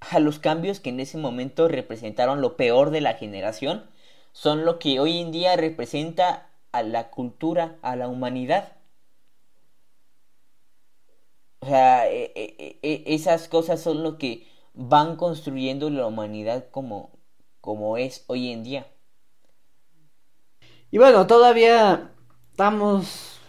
a 0.00 0.18
los 0.18 0.38
cambios 0.38 0.80
que 0.80 0.90
en 0.90 1.00
ese 1.00 1.18
momento 1.18 1.68
representaron 1.68 2.40
lo 2.40 2.56
peor 2.56 2.90
de 2.90 3.00
la 3.00 3.14
generación 3.14 3.84
son 4.32 4.64
lo 4.64 4.78
que 4.78 5.00
hoy 5.00 5.18
en 5.18 5.32
día 5.32 5.56
representa 5.56 6.48
a 6.72 6.82
la 6.82 7.10
cultura, 7.10 7.78
a 7.82 7.96
la 7.96 8.08
humanidad. 8.08 8.76
O 11.60 11.66
sea, 11.66 12.08
e, 12.10 12.32
e, 12.34 12.78
e, 12.82 13.02
esas 13.06 13.48
cosas 13.48 13.80
son 13.80 14.02
lo 14.02 14.18
que 14.18 14.46
van 14.72 15.16
construyendo 15.16 15.90
la 15.90 16.06
humanidad 16.06 16.70
como, 16.70 17.10
como 17.60 17.96
es 17.96 18.24
hoy 18.28 18.50
en 18.50 18.62
día. 18.62 18.86
Y 20.90 20.98
bueno, 20.98 21.26
todavía 21.26 22.10
estamos 22.50 23.40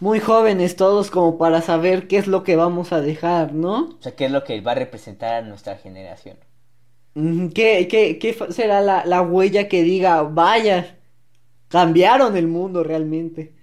muy 0.00 0.20
jóvenes 0.20 0.76
todos 0.76 1.10
como 1.10 1.38
para 1.38 1.62
saber 1.62 2.08
qué 2.08 2.18
es 2.18 2.26
lo 2.28 2.44
que 2.44 2.56
vamos 2.56 2.92
a 2.92 3.00
dejar, 3.00 3.54
¿no? 3.54 3.98
O 4.00 4.02
sea, 4.02 4.16
qué 4.16 4.24
es 4.24 4.32
lo 4.32 4.42
que 4.42 4.60
va 4.60 4.72
a 4.72 4.74
representar 4.74 5.34
a 5.34 5.42
nuestra 5.42 5.76
generación. 5.76 6.38
¿Qué, 7.54 7.88
qué, 7.90 8.18
qué 8.18 8.32
será 8.50 8.80
la, 8.80 9.04
la 9.04 9.22
huella 9.22 9.68
que 9.68 9.82
diga, 9.82 10.22
vaya, 10.22 10.98
cambiaron 11.68 12.36
el 12.36 12.48
mundo 12.48 12.84
realmente? 12.84 13.54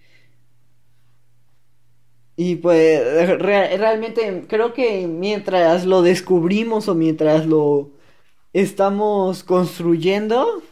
Y 2.38 2.58
pues 2.58 3.29
re- 3.39 3.77
realmente 3.77 4.45
creo 4.49 4.73
que 4.73 5.08
mientras 5.08 5.86
lo 5.86 6.01
descubrimos 6.01 6.88
o 6.89 6.95
mientras 6.95 7.45
lo 7.45 7.91
estamos 8.53 9.43
construyendo, 9.43 10.63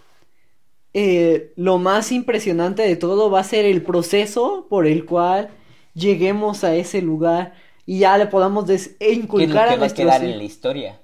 eh, 0.94 1.54
lo 1.56 1.78
más 1.80 2.12
impresionante 2.12 2.84
de 2.84 2.96
todo 2.96 3.32
va 3.32 3.40
a 3.42 3.44
ser 3.44 3.66
el 3.66 3.84
proceso 3.84 4.68
por 4.70 4.88
el 4.88 5.06
cual 5.06 5.50
lleguemos 5.94 6.64
a 6.64 6.76
ese 6.76 7.02
lugar 7.02 7.56
y 7.86 8.00
ya 8.00 8.18
le 8.18 8.28
podamos 8.28 8.68
des- 8.68 8.96
e 9.00 9.14
¿Qué 9.36 9.44
es 9.44 9.50
lo 9.50 9.56
inculcar 9.56 9.66
que 9.66 9.74
a 9.74 9.78
va 9.78 9.86
a 9.88 9.94
quedar 9.94 10.24
en 10.24 10.38
la 10.38 10.44
historia? 10.44 11.00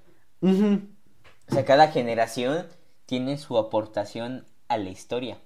O 1.50 1.52
sea, 1.52 1.66
cada 1.66 1.90
generación 1.92 2.68
tiene 3.06 3.38
su 3.38 3.58
aportación 3.58 4.46
a 4.70 4.78
la 4.78 4.90
historia. 4.90 5.38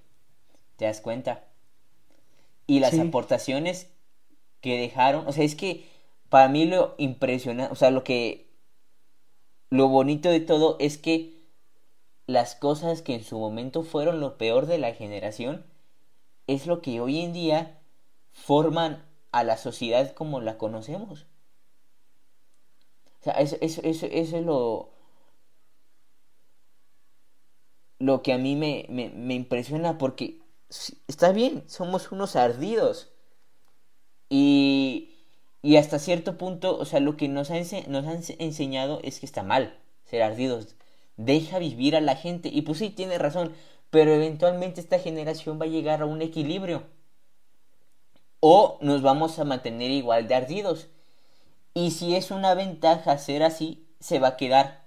¿Te 0.77 0.86
das 0.86 1.01
cuenta? 1.01 1.45
Y 2.67 2.79
las 2.79 2.91
Sí. 2.91 2.99
aportaciones 2.99 3.89
que 4.62 4.77
dejaron, 4.79 5.27
o 5.27 5.34
sea, 5.34 5.43
es 5.45 5.56
que 5.56 5.88
para 6.29 6.49
mí 6.49 6.65
lo 6.65 6.95
impresionante, 6.99 7.73
o 7.73 7.75
sea, 7.75 7.91
lo 7.91 8.03
que, 8.03 8.49
lo 9.69 9.88
bonito 9.89 10.29
de 10.29 10.39
todo 10.39 10.77
es 10.79 10.97
que 10.97 11.42
las 12.27 12.55
cosas 12.55 13.01
que 13.01 13.15
en 13.15 13.23
su 13.23 13.39
momento 13.39 13.83
fueron 13.83 14.19
lo 14.19 14.38
peor 14.38 14.65
de 14.67 14.77
la 14.77 14.93
generación, 14.93 15.65
es 16.47 16.67
lo 16.67 16.81
que 16.81 17.01
hoy 17.01 17.21
en 17.21 17.33
día 17.33 17.79
forman 18.33 19.05
a 19.31 19.43
la 19.45 19.57
sociedad 19.57 20.13
como 20.13 20.41
la 20.41 20.57
conocemos. 20.57 21.27
O 23.19 23.23
sea, 23.23 23.33
eso, 23.33 23.55
eso, 23.62 23.81
eso, 23.83 24.05
eso 24.05 24.38
es 24.38 24.45
lo, 24.45 24.89
lo 27.99 28.21
que 28.21 28.33
a 28.33 28.38
mí 28.38 28.55
me, 28.55 28.86
me, 28.89 29.09
me 29.09 29.33
impresiona 29.33 29.97
porque 29.97 30.39
está 31.07 31.31
bien, 31.31 31.63
somos 31.67 32.12
unos 32.12 32.36
ardidos. 32.36 33.12
Y, 34.29 35.12
y 35.62 35.77
hasta 35.77 35.99
cierto 35.99 36.38
punto, 36.38 36.77
o 36.77 36.86
sea, 36.86 36.99
lo 36.99 37.15
que 37.17 37.27
nos, 37.29 37.51
ha 37.51 37.55
nos 37.88 38.05
han 38.05 38.17
ense- 38.21 38.36
enseñado 38.39 38.99
es 39.03 39.19
que 39.19 39.25
está 39.25 39.43
mal 39.43 39.77
ser 40.05 40.23
ardidos. 40.23 40.75
Deja 41.17 41.60
vivir 41.60 41.95
a 41.95 42.02
la 42.02 42.15
gente. 42.15 42.49
Y 42.52 42.62
pues 42.63 42.80
sí, 42.80 42.89
tiene 42.89 43.17
razón, 43.17 43.54
pero 43.89 44.12
eventualmente 44.12 44.82
esta 44.82 44.99
generación 44.99 45.60
va 45.60 45.65
a 45.65 45.69
llegar 45.69 46.02
a 46.02 46.06
un 46.06 46.21
equilibrio. 46.21 46.84
O 48.39 48.78
nos 48.82 49.02
vamos 49.02 49.39
a 49.39 49.45
mantener 49.45 49.91
igual 49.91 50.28
de 50.28 50.36
ardidos. 50.36 50.88
Y 51.73 51.91
si 51.91 52.15
es 52.15 52.32
una 52.32 52.54
ventaja 52.54 53.17
ser 53.17 53.43
así, 53.43 53.88
se 53.99 54.19
va 54.19 54.30
a 54.30 54.38
quedar 54.38 54.84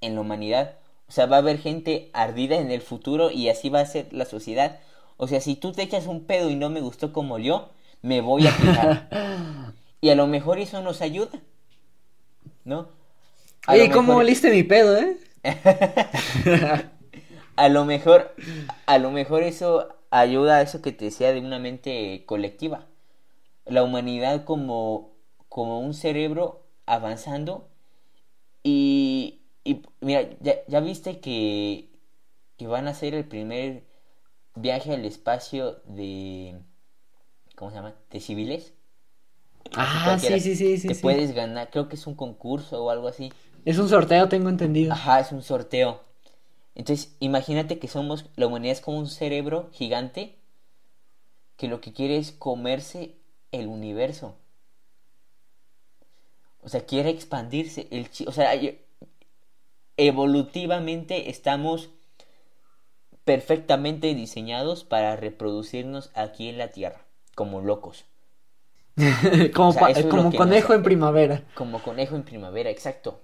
en 0.00 0.14
la 0.14 0.20
humanidad. 0.20 0.76
O 1.08 1.12
sea, 1.12 1.26
va 1.26 1.36
a 1.36 1.40
haber 1.40 1.58
gente 1.58 2.10
ardida 2.12 2.56
en 2.56 2.70
el 2.70 2.80
futuro 2.80 3.30
y 3.30 3.48
así 3.48 3.68
va 3.68 3.80
a 3.80 3.86
ser 3.86 4.12
la 4.12 4.24
sociedad. 4.24 4.80
O 5.16 5.28
sea, 5.28 5.40
si 5.40 5.56
tú 5.56 5.72
te 5.72 5.82
echas 5.82 6.06
un 6.06 6.24
pedo 6.24 6.50
y 6.50 6.56
no 6.56 6.70
me 6.70 6.80
gustó 6.80 7.12
como 7.12 7.38
yo, 7.38 7.70
me 8.02 8.20
voy 8.20 8.46
a 8.46 8.56
quejar. 8.56 9.08
y 10.00 10.10
a 10.10 10.14
lo 10.14 10.26
mejor 10.26 10.58
eso 10.58 10.82
nos 10.82 11.00
ayuda. 11.00 11.40
¿No? 12.64 12.88
A 13.66 13.76
lo 13.76 13.88
¿cómo 13.90 14.14
mejor- 14.14 14.16
oliste 14.16 14.50
mi 14.50 14.62
pedo, 14.62 14.96
eh? 14.98 15.16
a 17.56 17.68
lo 17.68 17.84
mejor, 17.84 18.34
a 18.86 18.98
lo 18.98 19.10
mejor 19.10 19.42
eso 19.42 19.88
ayuda 20.10 20.56
a 20.58 20.62
eso 20.62 20.82
que 20.82 20.92
te 20.92 21.06
decía 21.06 21.32
de 21.32 21.40
una 21.40 21.58
mente 21.58 22.24
colectiva. 22.26 22.86
La 23.66 23.84
humanidad 23.84 24.44
como, 24.44 25.12
como 25.48 25.80
un 25.80 25.94
cerebro 25.94 26.64
avanzando 26.86 27.68
y, 28.62 29.42
y 29.64 29.82
mira, 30.00 30.30
ya, 30.40 30.56
ya 30.68 30.80
viste 30.80 31.20
que, 31.20 31.90
que 32.58 32.66
van 32.66 32.88
a 32.88 32.92
hacer 32.92 33.14
el 33.14 33.26
primer 33.28 33.84
viaje 34.56 34.94
al 34.94 35.04
espacio 35.06 35.82
de, 35.86 36.60
¿cómo 37.56 37.70
se 37.70 37.76
llama? 37.78 37.94
De 38.10 38.20
civiles. 38.20 38.74
Ah, 39.76 40.18
sí, 40.20 40.40
sí, 40.40 40.54
sí, 40.56 40.78
sí. 40.78 40.88
Te 40.88 40.94
sí. 40.94 41.02
puedes 41.02 41.32
ganar, 41.34 41.70
creo 41.70 41.88
que 41.88 41.96
es 41.96 42.06
un 42.06 42.14
concurso 42.14 42.82
o 42.84 42.90
algo 42.90 43.08
así. 43.08 43.32
Es 43.64 43.78
un 43.78 43.88
sorteo, 43.88 44.28
tengo 44.28 44.48
entendido. 44.48 44.94
Ajá, 44.94 45.20
es 45.20 45.30
un 45.30 45.42
sorteo. 45.42 46.00
Entonces, 46.74 47.16
imagínate 47.20 47.78
que 47.78 47.88
somos, 47.88 48.26
la 48.36 48.46
humanidad 48.46 48.72
es 48.72 48.80
como 48.82 48.98
un 48.98 49.08
cerebro 49.08 49.70
gigante 49.72 50.36
que 51.56 51.66
lo 51.66 51.80
que 51.80 51.92
quiere 51.92 52.16
es 52.16 52.30
comerse 52.30 53.16
el 53.50 53.66
universo. 53.66 54.36
O 56.62 56.68
sea, 56.68 56.84
quiere 56.84 57.10
expandirse. 57.10 57.86
El 57.92 58.08
o 58.26 58.32
sea, 58.32 58.50
evolutivamente 59.96 61.30
estamos 61.30 61.90
perfectamente 63.24 64.14
diseñados 64.14 64.84
para 64.84 65.14
reproducirnos 65.16 66.10
aquí 66.14 66.48
en 66.48 66.58
la 66.58 66.68
Tierra, 66.68 67.04
como 67.34 67.60
locos. 67.60 68.04
como 69.54 69.70
o 69.70 69.72
sea, 69.72 69.88
conejo 70.34 70.72
nos- 70.72 70.74
en 70.74 70.82
primavera. 70.82 71.42
Como 71.54 71.82
conejo 71.82 72.16
en 72.16 72.24
primavera, 72.24 72.70
exacto. 72.70 73.20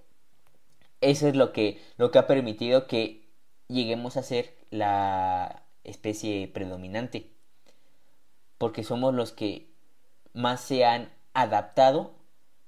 Eso 1.01 1.29
es 1.29 1.37
lo 1.37 1.53
que, 1.53 1.83
lo 1.97 2.11
que 2.11 2.19
ha 2.19 2.27
permitido 2.27 2.87
que 2.87 3.29
lleguemos 3.69 4.17
a 4.17 4.23
ser 4.23 4.55
la 4.71 5.63
especie 5.85 6.49
predominante. 6.49 7.31
Porque 8.59 8.85
somos 8.85 9.15
los 9.15 9.33
que 9.33 9.71
más 10.35 10.61
se 10.61 10.85
han 10.85 11.11
adaptado 11.33 12.13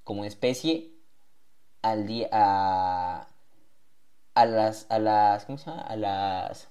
como 0.04 0.24
especie 0.24 0.90
al 1.82 2.06
día 2.06 2.28
a, 2.32 3.28
a 4.34 4.46
las 4.46 4.86
a 4.90 4.98
las 4.98 5.44
¿cómo 5.44 5.58
se 5.58 5.70
llama? 5.70 5.82
a 5.82 5.96
las 5.96 6.68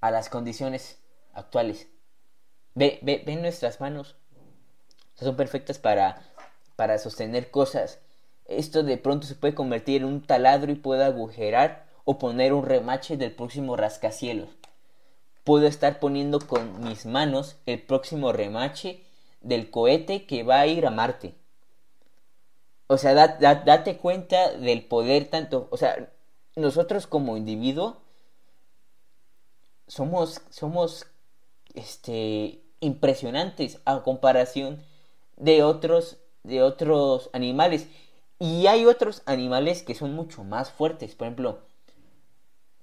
a 0.00 0.10
las 0.10 0.28
condiciones 0.28 0.98
actuales. 1.32 1.88
Ve, 2.74 2.98
ve, 3.02 3.22
ve 3.24 3.36
nuestras 3.36 3.80
manos. 3.80 4.16
Son 5.14 5.36
perfectas 5.36 5.78
para, 5.78 6.22
para 6.76 6.98
sostener 6.98 7.50
cosas. 7.50 7.98
Esto 8.48 8.82
de 8.82 8.96
pronto 8.98 9.26
se 9.26 9.34
puede 9.34 9.54
convertir 9.54 10.02
en 10.02 10.08
un 10.08 10.22
taladro 10.22 10.72
y 10.72 10.76
puede 10.76 11.04
agujerar 11.04 11.86
o 12.04 12.18
poner 12.18 12.52
un 12.52 12.64
remache 12.64 13.16
del 13.16 13.32
próximo 13.32 13.76
rascacielos. 13.76 14.48
Puedo 15.44 15.66
estar 15.66 16.00
poniendo 16.00 16.40
con 16.40 16.84
mis 16.84 17.06
manos 17.06 17.56
el 17.66 17.80
próximo 17.82 18.32
remache 18.32 19.02
del 19.40 19.70
cohete 19.70 20.26
que 20.26 20.42
va 20.42 20.60
a 20.60 20.66
ir 20.66 20.86
a 20.86 20.90
Marte. 20.90 21.34
O 22.88 22.96
sea, 23.00 23.12
da- 23.18 23.36
da- 23.44 23.62
date 23.70 23.96
cuenta 23.96 24.52
del 24.66 24.80
poder 24.92 25.28
tanto, 25.30 25.68
o 25.70 25.76
sea, 25.76 25.92
nosotros 26.56 27.06
como 27.06 27.36
individuo 27.36 27.88
somos, 29.86 30.40
somos, 30.50 31.06
este, 31.74 32.62
impresionantes 32.80 33.80
a 33.84 34.02
comparación 34.02 34.82
de 35.36 35.62
otros, 35.62 36.18
de 36.44 36.62
otros 36.62 37.30
animales. 37.32 37.88
Y 38.38 38.66
hay 38.66 38.86
otros 38.86 39.22
animales 39.26 39.82
que 39.82 39.94
son 39.94 40.14
mucho 40.14 40.42
más 40.42 40.70
fuertes. 40.70 41.14
Por 41.14 41.26
ejemplo, 41.26 41.58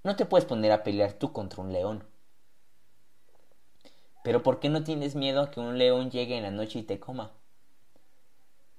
no 0.03 0.15
te 0.15 0.27
puedes 0.27 0.45
poner 0.45 0.71
a 0.71 0.83
pelear 0.83 1.13
tú 1.13 1.33
contra 1.33 1.63
un 1.63 1.73
león. 1.73 2.05
Pero 4.23 4.41
¿por 4.41 4.59
qué 4.59 4.69
no 4.69 4.83
tienes 4.83 5.13
miedo 5.13 5.39
a 5.41 5.51
que 5.51 5.59
un 5.59 5.77
león 5.77 6.09
llegue 6.09 6.35
en 6.35 6.41
la 6.41 6.49
noche 6.49 6.79
y 6.79 6.83
te 6.83 6.99
coma? 6.99 7.31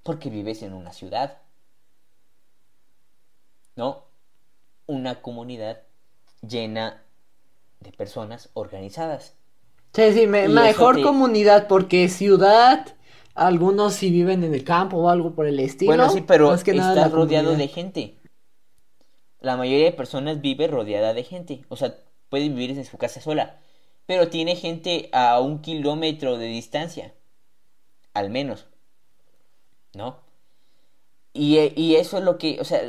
Porque 0.04 0.30
vives 0.30 0.62
en 0.62 0.72
una 0.72 0.92
ciudad. 0.92 1.38
¿No? 3.76 4.06
Una 4.87 5.22
comunidad 5.22 5.82
llena 6.42 7.02
de 7.80 7.92
personas 7.92 8.50
organizadas. 8.54 9.37
Sí, 9.94 10.12
sí, 10.12 10.26
me- 10.26 10.48
mejor 10.48 10.96
te- 10.96 11.02
comunidad 11.02 11.68
porque 11.68 12.08
ciudad, 12.08 12.94
algunos 13.35 13.94
sí 13.94 14.11
viven 14.11 14.44
en 14.44 14.54
el 14.54 14.65
campo 14.65 14.96
o 14.98 15.08
algo 15.08 15.35
por 15.35 15.46
el 15.46 15.61
estilo. 15.61 15.90
Bueno, 15.90 16.11
sí, 16.11 16.21
pero 16.23 16.50
más 16.50 16.65
que 16.65 16.75
nada 16.75 16.94
la 16.94 17.08
rodeado 17.08 17.52
comunidad. 17.52 17.56
de 17.56 17.69
gente. 17.69 18.19
La 19.38 19.56
mayoría 19.56 19.85
de 19.85 19.92
personas 19.92 20.40
vive 20.40 20.67
rodeada 20.67 21.15
de 21.15 21.23
gente. 21.23 21.65
O 21.69 21.77
sea, 21.77 21.94
puede 22.29 22.48
vivir 22.48 22.71
en 22.71 22.85
su 22.85 22.98
casa 22.98 23.21
sola. 23.21 23.61
Pero 24.06 24.29
tiene 24.29 24.56
gente 24.56 25.08
a 25.13 25.38
un 25.40 25.61
kilómetro 25.63 26.37
de 26.37 26.46
distancia. 26.46 27.15
Al 28.15 28.31
menos. 28.31 28.67
¿No? 29.94 30.21
Y, 31.33 31.58
y 31.81 31.96
eso 31.96 32.19
es 32.19 32.25
lo 32.25 32.38
que, 32.38 32.58
o 32.61 32.65
sea, 32.65 32.81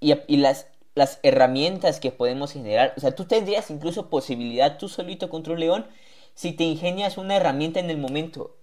y, 0.00 0.14
y 0.26 0.36
las, 0.36 0.68
las 0.94 1.18
herramientas 1.22 2.00
que 2.00 2.12
podemos 2.12 2.52
generar. 2.52 2.92
O 2.96 3.00
sea, 3.00 3.14
tú 3.14 3.24
tendrías 3.24 3.70
incluso 3.70 4.10
posibilidad 4.10 4.78
tú 4.78 4.88
solito 4.88 5.30
contra 5.30 5.54
un 5.54 5.60
león 5.60 5.86
si 6.34 6.52
te 6.52 6.64
ingenias 6.64 7.16
una 7.18 7.36
herramienta 7.36 7.80
en 7.80 7.90
el 7.90 7.98
momento. 7.98 8.55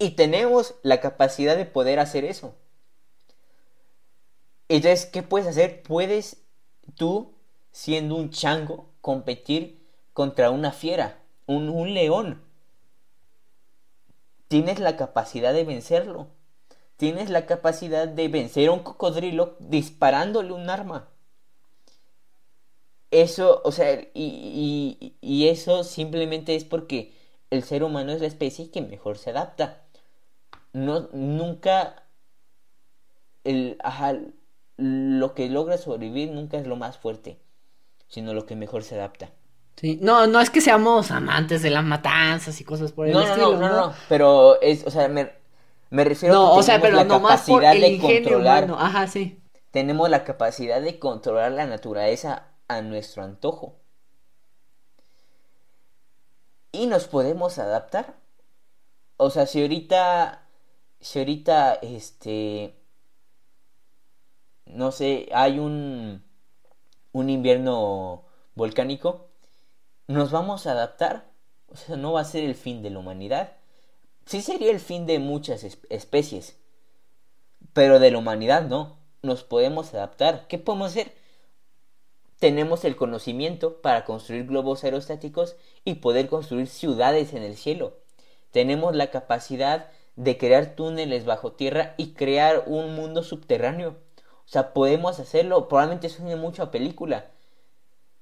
Y 0.00 0.12
tenemos 0.12 0.74
la 0.82 0.98
capacidad 1.00 1.58
de 1.58 1.66
poder 1.66 2.00
hacer 2.00 2.24
eso. 2.24 2.54
Entonces, 4.68 5.04
¿qué 5.04 5.22
puedes 5.22 5.46
hacer? 5.46 5.82
Puedes 5.82 6.38
tú, 6.94 7.34
siendo 7.70 8.16
un 8.16 8.30
chango, 8.30 8.88
competir 9.02 9.86
contra 10.14 10.50
una 10.50 10.72
fiera, 10.72 11.18
un, 11.46 11.68
un 11.68 11.92
león. 11.92 12.42
Tienes 14.48 14.80
la 14.80 14.96
capacidad 14.96 15.52
de 15.52 15.64
vencerlo. 15.64 16.28
Tienes 16.96 17.28
la 17.28 17.44
capacidad 17.44 18.08
de 18.08 18.28
vencer 18.28 18.70
a 18.70 18.72
un 18.72 18.80
cocodrilo 18.80 19.56
disparándole 19.58 20.52
un 20.52 20.70
arma. 20.70 21.10
eso, 23.10 23.60
o 23.64 23.72
sea, 23.72 24.00
y, 24.14 25.14
y, 25.20 25.48
eso 25.48 25.84
simplemente 25.84 26.54
es 26.54 26.64
porque 26.64 27.12
el 27.50 27.64
ser 27.64 27.82
humano 27.84 28.12
es 28.12 28.20
la 28.22 28.28
especie 28.28 28.70
que 28.70 28.80
mejor 28.80 29.18
se 29.18 29.30
adapta. 29.30 29.84
No, 30.72 31.08
nunca 31.12 32.04
el, 33.44 33.78
lo 34.76 35.34
que 35.34 35.48
logra 35.48 35.78
sobrevivir 35.78 36.30
nunca 36.30 36.58
es 36.58 36.66
lo 36.66 36.76
más 36.76 36.98
fuerte, 36.98 37.40
sino 38.08 38.34
lo 38.34 38.46
que 38.46 38.56
mejor 38.56 38.82
se 38.84 38.94
adapta. 38.94 39.30
Sí, 39.76 39.98
no, 40.02 40.26
no 40.26 40.40
es 40.40 40.50
que 40.50 40.60
seamos 40.60 41.10
amantes 41.10 41.62
de 41.62 41.70
las 41.70 41.84
matanzas 41.84 42.60
y 42.60 42.64
cosas 42.64 42.92
por 42.92 43.08
el 43.08 43.16
estilo. 43.16 43.52
No, 43.52 43.58
no, 43.58 43.68
no, 43.68 43.86
no, 43.88 43.94
pero 44.08 44.60
es, 44.60 44.86
o 44.86 44.90
sea, 44.90 45.08
me, 45.08 45.32
me 45.90 46.04
refiero 46.04 46.34
no, 46.34 46.48
a 46.48 46.52
que 46.54 46.60
o 46.60 46.62
sea, 46.62 46.80
pero 46.80 46.96
la 46.96 47.08
capacidad 47.08 47.74
de 47.74 47.98
controlar. 47.98 48.70
Ajá, 48.78 49.06
sí. 49.06 49.40
Tenemos 49.70 50.10
la 50.10 50.24
capacidad 50.24 50.80
de 50.80 50.98
controlar 50.98 51.52
la 51.52 51.66
naturaleza 51.66 52.44
a 52.68 52.82
nuestro 52.82 53.22
antojo. 53.22 53.76
Y 56.72 56.86
nos 56.86 57.06
podemos 57.06 57.58
adaptar. 57.58 58.14
O 59.16 59.30
sea, 59.30 59.46
si 59.46 59.60
ahorita, 59.60 60.39
si 61.00 61.18
ahorita, 61.18 61.74
este, 61.82 62.74
no 64.66 64.92
sé, 64.92 65.28
hay 65.32 65.58
un, 65.58 66.22
un 67.12 67.30
invierno 67.30 68.24
volcánico, 68.54 69.28
nos 70.06 70.30
vamos 70.30 70.66
a 70.66 70.72
adaptar. 70.72 71.30
O 71.68 71.76
sea, 71.76 71.96
no 71.96 72.12
va 72.12 72.20
a 72.20 72.24
ser 72.24 72.44
el 72.44 72.54
fin 72.54 72.82
de 72.82 72.90
la 72.90 72.98
humanidad. 72.98 73.52
Sí 74.26 74.42
sería 74.42 74.70
el 74.70 74.80
fin 74.80 75.06
de 75.06 75.18
muchas 75.18 75.64
especies. 75.88 76.56
Pero 77.72 77.98
de 77.98 78.10
la 78.10 78.18
humanidad 78.18 78.62
no. 78.62 78.98
Nos 79.22 79.44
podemos 79.44 79.94
adaptar. 79.94 80.46
¿Qué 80.48 80.58
podemos 80.58 80.90
hacer? 80.90 81.14
Tenemos 82.38 82.84
el 82.84 82.96
conocimiento 82.96 83.80
para 83.82 84.04
construir 84.04 84.46
globos 84.46 84.82
aerostáticos 84.82 85.56
y 85.84 85.96
poder 85.96 86.28
construir 86.28 86.66
ciudades 86.66 87.34
en 87.34 87.42
el 87.42 87.56
cielo. 87.56 87.98
Tenemos 88.50 88.96
la 88.96 89.10
capacidad 89.10 89.90
de 90.16 90.38
crear 90.38 90.74
túneles 90.74 91.24
bajo 91.24 91.52
tierra 91.52 91.94
y 91.96 92.12
crear 92.12 92.64
un 92.66 92.94
mundo 92.94 93.22
subterráneo. 93.22 93.98
O 94.44 94.48
sea, 94.48 94.72
podemos 94.72 95.18
hacerlo. 95.20 95.68
Probablemente 95.68 96.08
suene 96.08 96.36
mucho 96.36 96.62
a 96.62 96.70
película. 96.70 97.30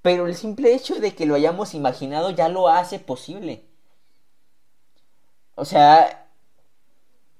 Pero 0.02 0.26
el 0.26 0.34
simple 0.34 0.74
hecho 0.74 1.00
de 1.00 1.14
que 1.14 1.26
lo 1.26 1.34
hayamos 1.34 1.74
imaginado 1.74 2.30
ya 2.30 2.48
lo 2.48 2.68
hace 2.68 2.98
posible. 2.98 3.64
O 5.54 5.64
sea, 5.64 6.28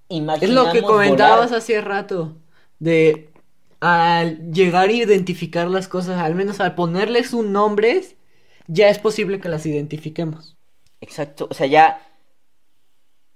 Es 0.08 0.50
lo 0.50 0.72
que 0.72 0.82
comentabas 0.82 1.52
hace 1.52 1.80
rato. 1.80 2.36
De 2.78 3.30
al 3.80 4.50
llegar 4.52 4.88
a 4.88 4.92
identificar 4.92 5.68
las 5.68 5.86
cosas, 5.86 6.18
al 6.18 6.34
menos 6.34 6.60
al 6.60 6.74
ponerles 6.74 7.32
un 7.32 7.52
nombre, 7.52 8.02
ya 8.66 8.88
es 8.88 8.98
posible 8.98 9.40
que 9.40 9.48
las 9.48 9.66
identifiquemos. 9.66 10.56
Exacto. 11.00 11.46
O 11.50 11.54
sea, 11.54 11.66
ya 11.66 12.07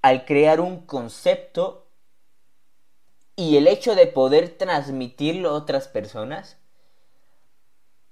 al 0.02 0.24
crear 0.24 0.60
un 0.60 0.84
concepto 0.84 1.86
y 3.36 3.56
el 3.56 3.66
hecho 3.66 3.94
de 3.94 4.06
poder 4.06 4.58
transmitirlo 4.58 5.50
a 5.50 5.54
otras 5.54 5.88
personas 5.88 6.58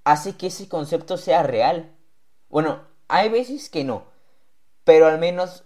hace 0.05 0.36
que 0.36 0.47
ese 0.47 0.68
concepto 0.68 1.16
sea 1.16 1.43
real. 1.43 1.95
Bueno, 2.49 2.82
hay 3.09 3.28
veces 3.28 3.68
que 3.68 3.84
no, 3.84 4.05
pero 4.84 5.07
al 5.07 5.18
menos 5.18 5.64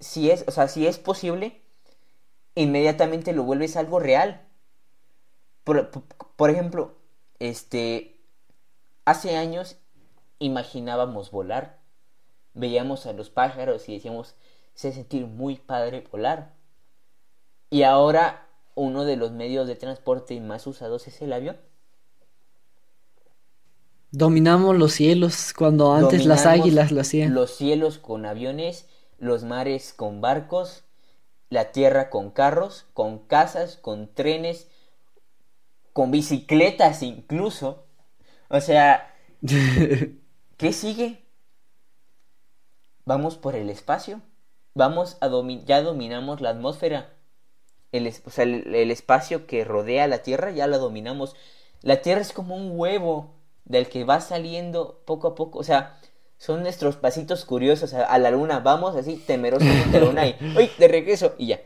si 0.00 0.30
es, 0.30 0.44
o 0.48 0.50
sea, 0.50 0.68
si 0.68 0.86
es 0.86 0.98
posible, 0.98 1.62
inmediatamente 2.54 3.32
lo 3.32 3.44
vuelves 3.44 3.76
algo 3.76 4.00
real. 4.00 4.46
Por, 5.64 6.50
ejemplo, 6.50 6.94
este, 7.38 8.20
hace 9.06 9.36
años 9.36 9.76
imaginábamos 10.38 11.30
volar, 11.30 11.78
veíamos 12.52 13.06
a 13.06 13.14
los 13.14 13.30
pájaros 13.30 13.88
y 13.88 13.94
decíamos, 13.94 14.34
se 14.74 14.92
sentir 14.92 15.26
muy 15.26 15.56
padre 15.56 16.06
volar. 16.10 16.52
Y 17.70 17.82
ahora 17.82 18.46
uno 18.74 19.04
de 19.04 19.16
los 19.16 19.32
medios 19.32 19.66
de 19.66 19.76
transporte 19.76 20.38
más 20.40 20.66
usados 20.66 21.06
es 21.08 21.22
el 21.22 21.32
avión. 21.32 21.56
Dominamos 24.10 24.76
los 24.76 24.92
cielos 24.92 25.52
cuando 25.56 25.92
antes 25.92 26.24
las 26.26 26.46
águilas 26.46 26.92
lo 26.92 27.00
hacían. 27.00 27.34
Los 27.34 27.56
cielos 27.56 27.98
con 27.98 28.26
aviones 28.26 28.86
los 29.18 29.44
mares 29.44 29.92
con 29.92 30.20
barcos, 30.20 30.84
la 31.50 31.72
tierra 31.72 32.10
con 32.10 32.30
carros, 32.30 32.86
con 32.94 33.18
casas, 33.20 33.76
con 33.76 34.12
trenes, 34.12 34.68
con 35.92 36.10
bicicletas 36.10 37.02
incluso. 37.02 37.86
O 38.48 38.60
sea, 38.60 39.14
¿qué 40.56 40.72
sigue? 40.72 41.24
Vamos 43.04 43.36
por 43.36 43.54
el 43.54 43.70
espacio. 43.70 44.20
Vamos 44.74 45.16
a 45.20 45.28
dominar, 45.28 45.64
ya 45.66 45.82
dominamos 45.82 46.40
la 46.40 46.50
atmósfera. 46.50 47.10
El, 47.92 48.12
o 48.24 48.30
sea, 48.30 48.44
el 48.44 48.90
espacio 48.90 49.46
que 49.46 49.64
rodea 49.64 50.08
la 50.08 50.18
Tierra 50.18 50.50
ya 50.50 50.66
la 50.66 50.78
dominamos. 50.78 51.36
La 51.82 52.02
Tierra 52.02 52.20
es 52.20 52.32
como 52.32 52.56
un 52.56 52.72
huevo 52.74 53.34
del 53.64 53.88
que 53.88 54.04
va 54.04 54.20
saliendo 54.20 55.02
poco 55.04 55.28
a 55.28 55.34
poco. 55.34 55.58
O 55.58 55.64
sea, 55.64 55.98
son 56.38 56.62
nuestros 56.62 56.96
pasitos 56.96 57.44
curiosos 57.44 57.94
a, 57.94 58.18
la 58.18 58.30
luna. 58.30 58.60
Vamos 58.60 58.96
así 58.96 59.16
temerosamente 59.16 59.96
a 59.96 60.00
la 60.00 60.06
luna 60.06 60.26
y 60.26 60.36
¡ay! 60.56 60.70
De 60.78 60.88
regreso 60.88 61.34
y 61.38 61.48
ya. 61.48 61.60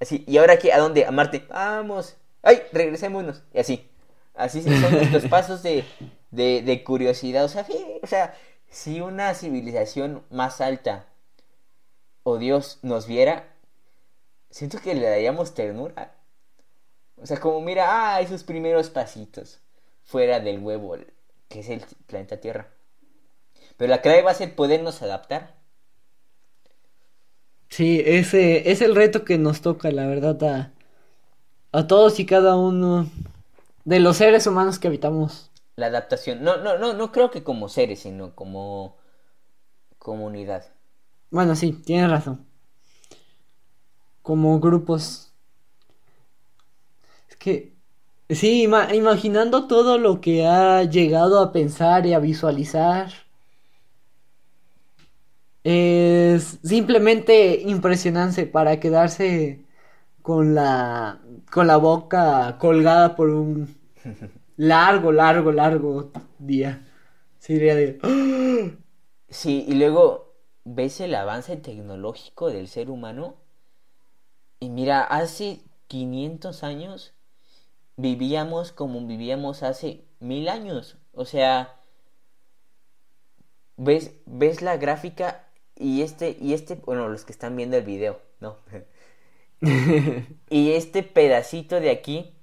Así, 0.00 0.24
¿y 0.26 0.38
ahora 0.38 0.58
qué? 0.58 0.72
¿A 0.72 0.78
dónde? 0.78 1.04
A 1.06 1.10
Marte. 1.10 1.44
Vamos. 1.48 2.16
¡Ay! 2.42 2.62
Regresémonos. 2.72 3.42
Y 3.52 3.58
así. 3.58 3.90
Así 4.34 4.62
son 4.62 4.92
nuestros 4.92 5.26
pasos 5.30 5.62
de, 5.62 5.84
de, 6.30 6.62
de 6.62 6.84
curiosidad. 6.84 7.44
O 7.44 7.48
sea, 7.48 7.66
o 8.02 8.06
sea, 8.06 8.34
si 8.70 9.00
una 9.00 9.34
civilización 9.34 10.22
más 10.30 10.60
alta 10.60 11.07
o 12.28 12.38
Dios 12.38 12.78
nos 12.82 13.06
viera, 13.06 13.48
siento 14.50 14.78
que 14.80 14.94
le 14.94 15.08
daríamos 15.08 15.54
ternura. 15.54 16.14
O 17.16 17.26
sea, 17.26 17.40
como 17.40 17.60
mira, 17.60 17.86
ah, 17.88 18.20
esos 18.20 18.44
primeros 18.44 18.90
pasitos 18.90 19.60
fuera 20.04 20.40
del 20.40 20.60
huevo, 20.60 20.96
que 21.48 21.60
es 21.60 21.68
el 21.70 21.82
planeta 22.06 22.38
Tierra. 22.38 22.68
Pero 23.76 23.90
la 23.90 24.02
clave 24.02 24.22
va 24.22 24.32
a 24.32 24.34
ser 24.34 24.54
podernos 24.54 25.02
adaptar. 25.02 25.54
Sí, 27.70 28.02
ese 28.04 28.70
es 28.70 28.82
el 28.82 28.94
reto 28.94 29.24
que 29.24 29.38
nos 29.38 29.60
toca, 29.62 29.90
la 29.90 30.06
verdad, 30.06 30.42
a, 30.44 30.72
a 31.72 31.86
todos 31.86 32.20
y 32.20 32.26
cada 32.26 32.56
uno 32.56 33.10
de 33.84 34.00
los 34.00 34.18
seres 34.18 34.46
humanos 34.46 34.78
que 34.78 34.88
habitamos. 34.88 35.50
La 35.76 35.86
adaptación. 35.86 36.42
No, 36.42 36.58
no, 36.58 36.76
no, 36.76 36.92
no 36.92 37.10
creo 37.12 37.30
que 37.30 37.42
como 37.42 37.68
seres, 37.70 38.00
sino 38.00 38.34
como 38.34 38.96
comunidad. 39.98 40.64
Bueno, 41.30 41.54
sí, 41.54 41.72
tienes 41.72 42.10
razón. 42.10 42.46
Como 44.22 44.60
grupos. 44.60 45.32
Es 47.28 47.36
que, 47.36 47.74
sí, 48.30 48.64
imaginando 48.64 49.66
todo 49.66 49.98
lo 49.98 50.20
que 50.20 50.46
ha 50.46 50.84
llegado 50.84 51.40
a 51.40 51.52
pensar 51.52 52.06
y 52.06 52.14
a 52.14 52.18
visualizar 52.18 53.10
es 55.64 56.58
simplemente 56.62 57.60
impresionante 57.60 58.46
para 58.46 58.80
quedarse 58.80 59.64
con 60.22 60.54
la 60.54 61.20
con 61.50 61.66
la 61.66 61.76
boca 61.76 62.56
colgada 62.58 63.16
por 63.16 63.30
un 63.30 63.76
largo, 64.56 65.12
largo, 65.12 65.52
largo 65.52 66.10
día. 66.38 66.86
Sería 67.38 67.74
de 67.74 67.98
Sí, 69.28 69.64
y 69.68 69.74
luego 69.74 70.27
ves 70.74 71.00
el 71.00 71.14
avance 71.14 71.56
tecnológico 71.56 72.50
del 72.50 72.68
ser 72.68 72.90
humano 72.90 73.36
y 74.60 74.68
mira, 74.68 75.02
hace 75.02 75.60
500 75.86 76.62
años 76.62 77.14
vivíamos 77.96 78.72
como 78.72 79.04
vivíamos 79.06 79.62
hace 79.62 80.04
mil 80.20 80.48
años. 80.48 80.98
O 81.12 81.24
sea, 81.24 81.80
ves, 83.76 84.12
ves 84.26 84.60
la 84.60 84.76
gráfica 84.76 85.48
y 85.74 86.02
este, 86.02 86.36
y 86.40 86.52
este, 86.52 86.74
bueno, 86.74 87.08
los 87.08 87.24
que 87.24 87.32
están 87.32 87.56
viendo 87.56 87.76
el 87.76 87.84
video, 87.84 88.20
¿no? 88.40 88.58
y 90.50 90.72
este 90.72 91.02
pedacito 91.02 91.80
de 91.80 91.90
aquí 91.90 92.34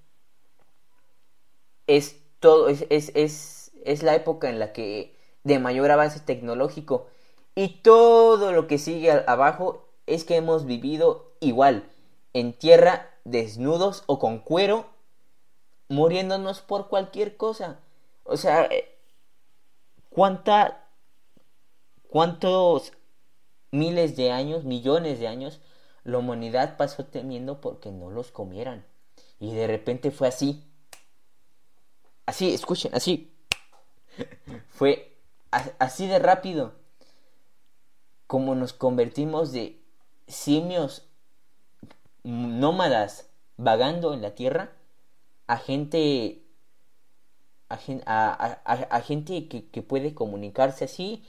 es 1.88 2.21
todo, 2.39 2.69
es, 2.69 2.86
es, 2.89 3.11
es, 3.13 3.71
es 3.84 4.03
la 4.03 4.15
época 4.15 4.49
en 4.49 4.59
la 4.59 4.73
que 4.73 5.15
de 5.43 5.59
mayor 5.59 5.91
avance 5.91 6.19
tecnológico. 6.19 7.07
Y 7.55 7.69
todo 7.81 8.51
lo 8.51 8.67
que 8.67 8.77
sigue 8.77 9.11
abajo 9.27 9.87
es 10.07 10.25
que 10.25 10.35
hemos 10.35 10.65
vivido 10.65 11.31
igual, 11.39 11.89
en 12.33 12.51
tierra, 12.53 13.09
desnudos 13.23 14.03
o 14.07 14.19
con 14.19 14.39
cuero, 14.39 14.85
muriéndonos 15.87 16.61
por 16.61 16.89
cualquier 16.89 17.37
cosa. 17.37 17.79
O 18.25 18.35
sea, 18.35 18.65
eh, 18.65 18.97
¿cuánta, 20.09 20.85
¿cuántos 22.09 22.91
miles 23.71 24.15
de 24.15 24.31
años, 24.31 24.63
millones 24.63 25.19
de 25.19 25.27
años, 25.27 25.61
la 26.03 26.17
humanidad 26.17 26.77
pasó 26.77 27.05
temiendo 27.05 27.61
porque 27.61 27.91
no 27.91 28.09
los 28.09 28.31
comieran. 28.31 28.85
Y 29.39 29.53
de 29.53 29.67
repente 29.67 30.11
fue 30.11 30.27
así. 30.27 30.63
Así, 32.25 32.53
escuchen, 32.53 32.93
así. 32.95 33.31
Fue 34.69 35.17
así 35.79 36.07
de 36.07 36.19
rápido 36.19 36.73
como 38.28 38.55
nos 38.55 38.73
convertimos 38.73 39.51
de 39.51 39.80
simios 40.28 41.07
nómadas 42.23 43.30
vagando 43.57 44.13
en 44.13 44.21
la 44.21 44.36
tierra 44.36 44.71
a 45.47 45.57
gente 45.57 46.41
a, 47.69 49.01
gente 49.05 49.47
que, 49.47 49.67
que, 49.67 49.82
puede 49.82 50.13
comunicarse 50.13 50.86
así. 50.86 51.23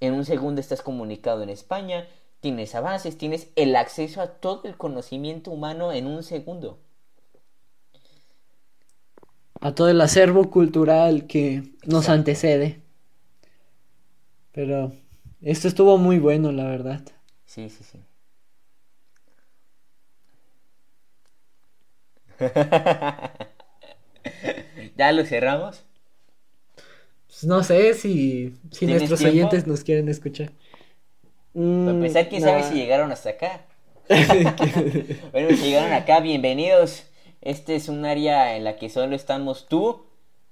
En 0.00 0.14
un 0.14 0.24
segundo 0.24 0.60
estás 0.60 0.82
comunicado 0.82 1.42
en 1.42 1.50
España, 1.50 2.08
tienes 2.40 2.74
avances, 2.74 3.18
tienes 3.18 3.48
el 3.56 3.76
acceso 3.76 4.22
a 4.22 4.28
todo 4.28 4.62
el 4.64 4.76
conocimiento 4.76 5.50
humano 5.50 5.92
en 5.92 6.06
un 6.06 6.22
segundo. 6.22 6.78
A 9.60 9.74
todo 9.74 9.90
el 9.90 10.00
acervo 10.00 10.50
cultural 10.50 11.26
que 11.26 11.64
nos 11.84 12.08
antecede. 12.08 12.80
Pero 14.52 14.92
esto 15.42 15.68
estuvo 15.68 15.98
muy 15.98 16.18
bueno, 16.18 16.52
la 16.52 16.64
verdad. 16.64 17.00
Sí, 17.46 17.68
sí, 17.68 17.84
sí. 17.84 17.98
¿Ya 24.96 25.12
lo 25.12 25.24
cerramos? 25.24 25.84
Pues 27.26 27.44
no 27.44 27.62
sé 27.62 27.94
si, 27.94 28.54
si 28.70 28.86
nuestros 28.86 29.22
oyentes 29.22 29.66
nos 29.66 29.84
quieren 29.84 30.08
escuchar. 30.08 30.50
Para 31.52 31.90
empezar, 31.90 32.28
quién 32.28 32.42
sabe 32.42 32.62
si 32.62 32.74
llegaron 32.74 33.10
hasta 33.12 33.30
acá. 33.30 33.62
bueno, 35.32 35.56
si 35.56 35.62
llegaron 35.64 35.92
acá, 35.92 36.20
bienvenidos. 36.20 37.04
Este 37.40 37.76
es 37.76 37.88
un 37.88 38.04
área 38.04 38.56
en 38.56 38.64
la 38.64 38.76
que 38.76 38.88
solo 38.88 39.16
estamos 39.16 39.66
tú, 39.68 40.04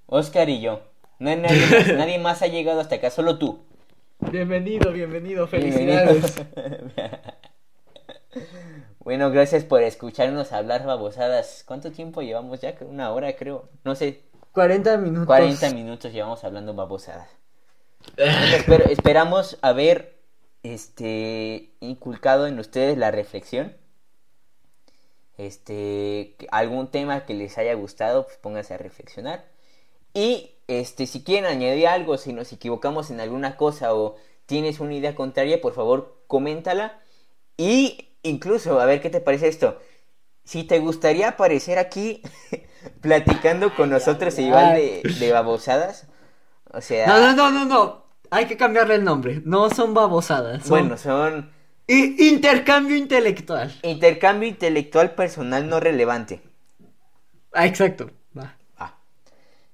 Oscar 0.07 0.49
y 0.49 0.61
yo. 0.61 0.81
No 1.19 1.29
hay 1.29 1.37
nadie 1.37 1.65
más, 1.67 1.87
nadie 1.95 2.19
más 2.19 2.41
ha 2.41 2.47
llegado 2.47 2.79
hasta 2.79 2.95
acá, 2.95 3.11
solo 3.11 3.37
tú. 3.37 3.59
Bienvenido, 4.19 4.91
bienvenido, 4.91 5.47
felicidades. 5.47 6.35
bueno, 8.99 9.31
gracias 9.31 9.63
por 9.63 9.81
escucharnos 9.81 10.51
hablar 10.51 10.85
babosadas. 10.85 11.63
¿Cuánto 11.65 11.91
tiempo 11.91 12.21
llevamos 12.21 12.59
ya? 12.59 12.75
Una 12.81 13.11
hora, 13.11 13.33
creo. 13.37 13.69
No 13.85 13.95
sé. 13.95 14.23
40 14.51 14.97
minutos. 14.97 15.25
40 15.25 15.69
minutos 15.71 16.11
llevamos 16.11 16.43
hablando 16.43 16.73
babosadas. 16.73 17.29
esperamos 18.89 19.57
haber 19.61 20.19
este 20.63 21.71
inculcado 21.79 22.45
en 22.45 22.59
ustedes 22.59 22.97
la 22.97 23.11
reflexión. 23.11 23.77
Este, 25.37 26.35
algún 26.51 26.91
tema 26.91 27.25
que 27.25 27.33
les 27.33 27.57
haya 27.57 27.73
gustado, 27.73 28.25
pues 28.25 28.37
pónganse 28.37 28.73
a 28.73 28.77
reflexionar. 28.77 29.45
Y 30.13 30.58
este, 30.69 31.07
si 31.07 31.23
quieren 31.23 31.45
añadir 31.45 31.87
algo, 31.87 32.17
si 32.19 32.31
nos 32.31 32.53
equivocamos 32.53 33.09
en 33.09 33.19
alguna 33.19 33.57
cosa 33.57 33.95
o 33.95 34.17
tienes 34.45 34.79
una 34.79 34.93
idea 34.93 35.15
contraria, 35.15 35.59
por 35.61 35.73
favor, 35.73 36.21
coméntala. 36.27 36.99
Y 37.57 38.09
incluso, 38.21 38.79
a 38.79 38.85
ver 38.85 39.01
qué 39.01 39.09
te 39.09 39.19
parece 39.19 39.47
esto. 39.47 39.79
Si 40.43 40.63
te 40.63 40.77
gustaría 40.77 41.29
aparecer 41.29 41.79
aquí 41.79 42.21
platicando 43.01 43.73
con 43.75 43.89
nosotros 43.89 44.37
igual 44.37 44.75
de, 44.75 45.01
de 45.19 45.31
babosadas, 45.31 46.05
o 46.71 46.81
sea... 46.81 47.07
No, 47.07 47.19
no, 47.19 47.33
no, 47.35 47.51
no, 47.51 47.65
no. 47.65 48.05
Hay 48.29 48.45
que 48.45 48.55
cambiarle 48.55 48.95
el 48.95 49.03
nombre. 49.03 49.41
No 49.43 49.71
son 49.71 49.95
babosadas. 49.95 50.69
Bueno, 50.69 50.99
son... 50.99 51.51
intercambio 51.87 52.95
intelectual. 52.95 53.73
Intercambio 53.81 54.47
intelectual 54.47 55.15
personal 55.15 55.67
no 55.67 55.79
relevante. 55.79 56.43
Ah, 57.53 57.65
exacto. 57.65 58.11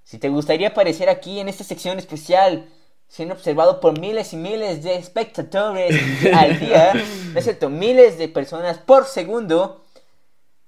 Si 0.05 0.19
te 0.19 0.29
gustaría 0.29 0.69
aparecer 0.69 1.09
aquí 1.09 1.39
en 1.39 1.49
esta 1.49 1.63
sección 1.63 1.97
especial, 1.97 2.69
siendo 3.07 3.33
observado 3.33 3.79
por 3.79 3.99
miles 3.99 4.33
y 4.33 4.37
miles 4.37 4.83
de 4.83 4.95
espectadores 4.95 5.99
al 6.33 6.59
día, 6.59 6.93
¿no 7.33 7.39
es 7.39 7.43
cierto? 7.43 7.69
Miles 7.69 8.19
de 8.19 8.27
personas 8.27 8.77
por 8.77 9.05
segundo, 9.05 9.83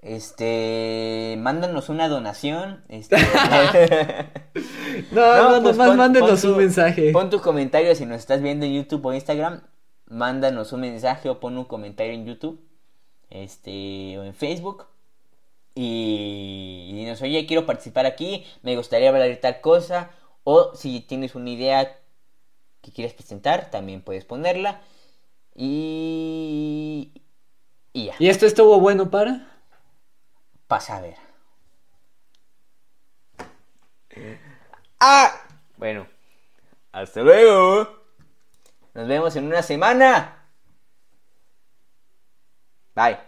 este, 0.01 1.35
mándanos 1.37 1.89
una 1.89 2.09
donación. 2.09 2.83
Este, 2.89 3.15
no, 5.11 5.21
no, 5.21 5.51
no, 5.51 5.61
pues 5.61 5.77
nomás 5.77 5.95
mándenos 5.95 6.43
un 6.43 6.57
mensaje. 6.57 7.11
Pon 7.11 7.29
tu 7.29 7.39
comentario 7.39 7.93
si 7.93 8.07
nos 8.07 8.17
estás 8.17 8.41
viendo 8.41 8.65
en 8.65 8.73
YouTube 8.73 9.05
o 9.05 9.13
Instagram. 9.13 9.61
Mándanos 10.07 10.73
un 10.73 10.81
mensaje 10.81 11.29
o 11.29 11.39
pon 11.39 11.55
un 11.55 11.65
comentario 11.65 12.13
en 12.13 12.25
YouTube. 12.25 12.59
Este, 13.29 14.17
o 14.17 14.23
en 14.23 14.33
Facebook 14.33 14.87
y, 15.79 17.05
nos 17.07 17.21
oye, 17.21 17.45
quiero 17.45 17.65
participar 17.65 18.05
aquí, 18.05 18.45
me 18.63 18.75
gustaría 18.75 19.09
hablar 19.09 19.27
de 19.27 19.35
tal 19.35 19.61
cosa, 19.61 20.11
o 20.43 20.73
si 20.75 21.01
tienes 21.01 21.35
una 21.35 21.51
idea 21.51 21.99
que 22.81 22.91
quieres 22.91 23.13
presentar, 23.13 23.69
también 23.69 24.01
puedes 24.01 24.25
ponerla. 24.25 24.81
Y, 25.55 27.11
y 27.93 28.05
ya. 28.05 28.15
¿Y 28.19 28.29
esto 28.29 28.45
estuvo 28.45 28.79
bueno 28.79 29.11
para? 29.11 29.47
Pasa 30.67 30.97
a 30.97 31.01
ver. 31.01 31.15
Ah, 34.99 35.31
bueno, 35.77 36.07
hasta 36.91 37.21
luego. 37.21 37.87
Nos 38.95 39.07
vemos 39.07 39.35
en 39.35 39.45
una 39.45 39.61
semana. 39.61 40.43
Bye. 42.95 43.26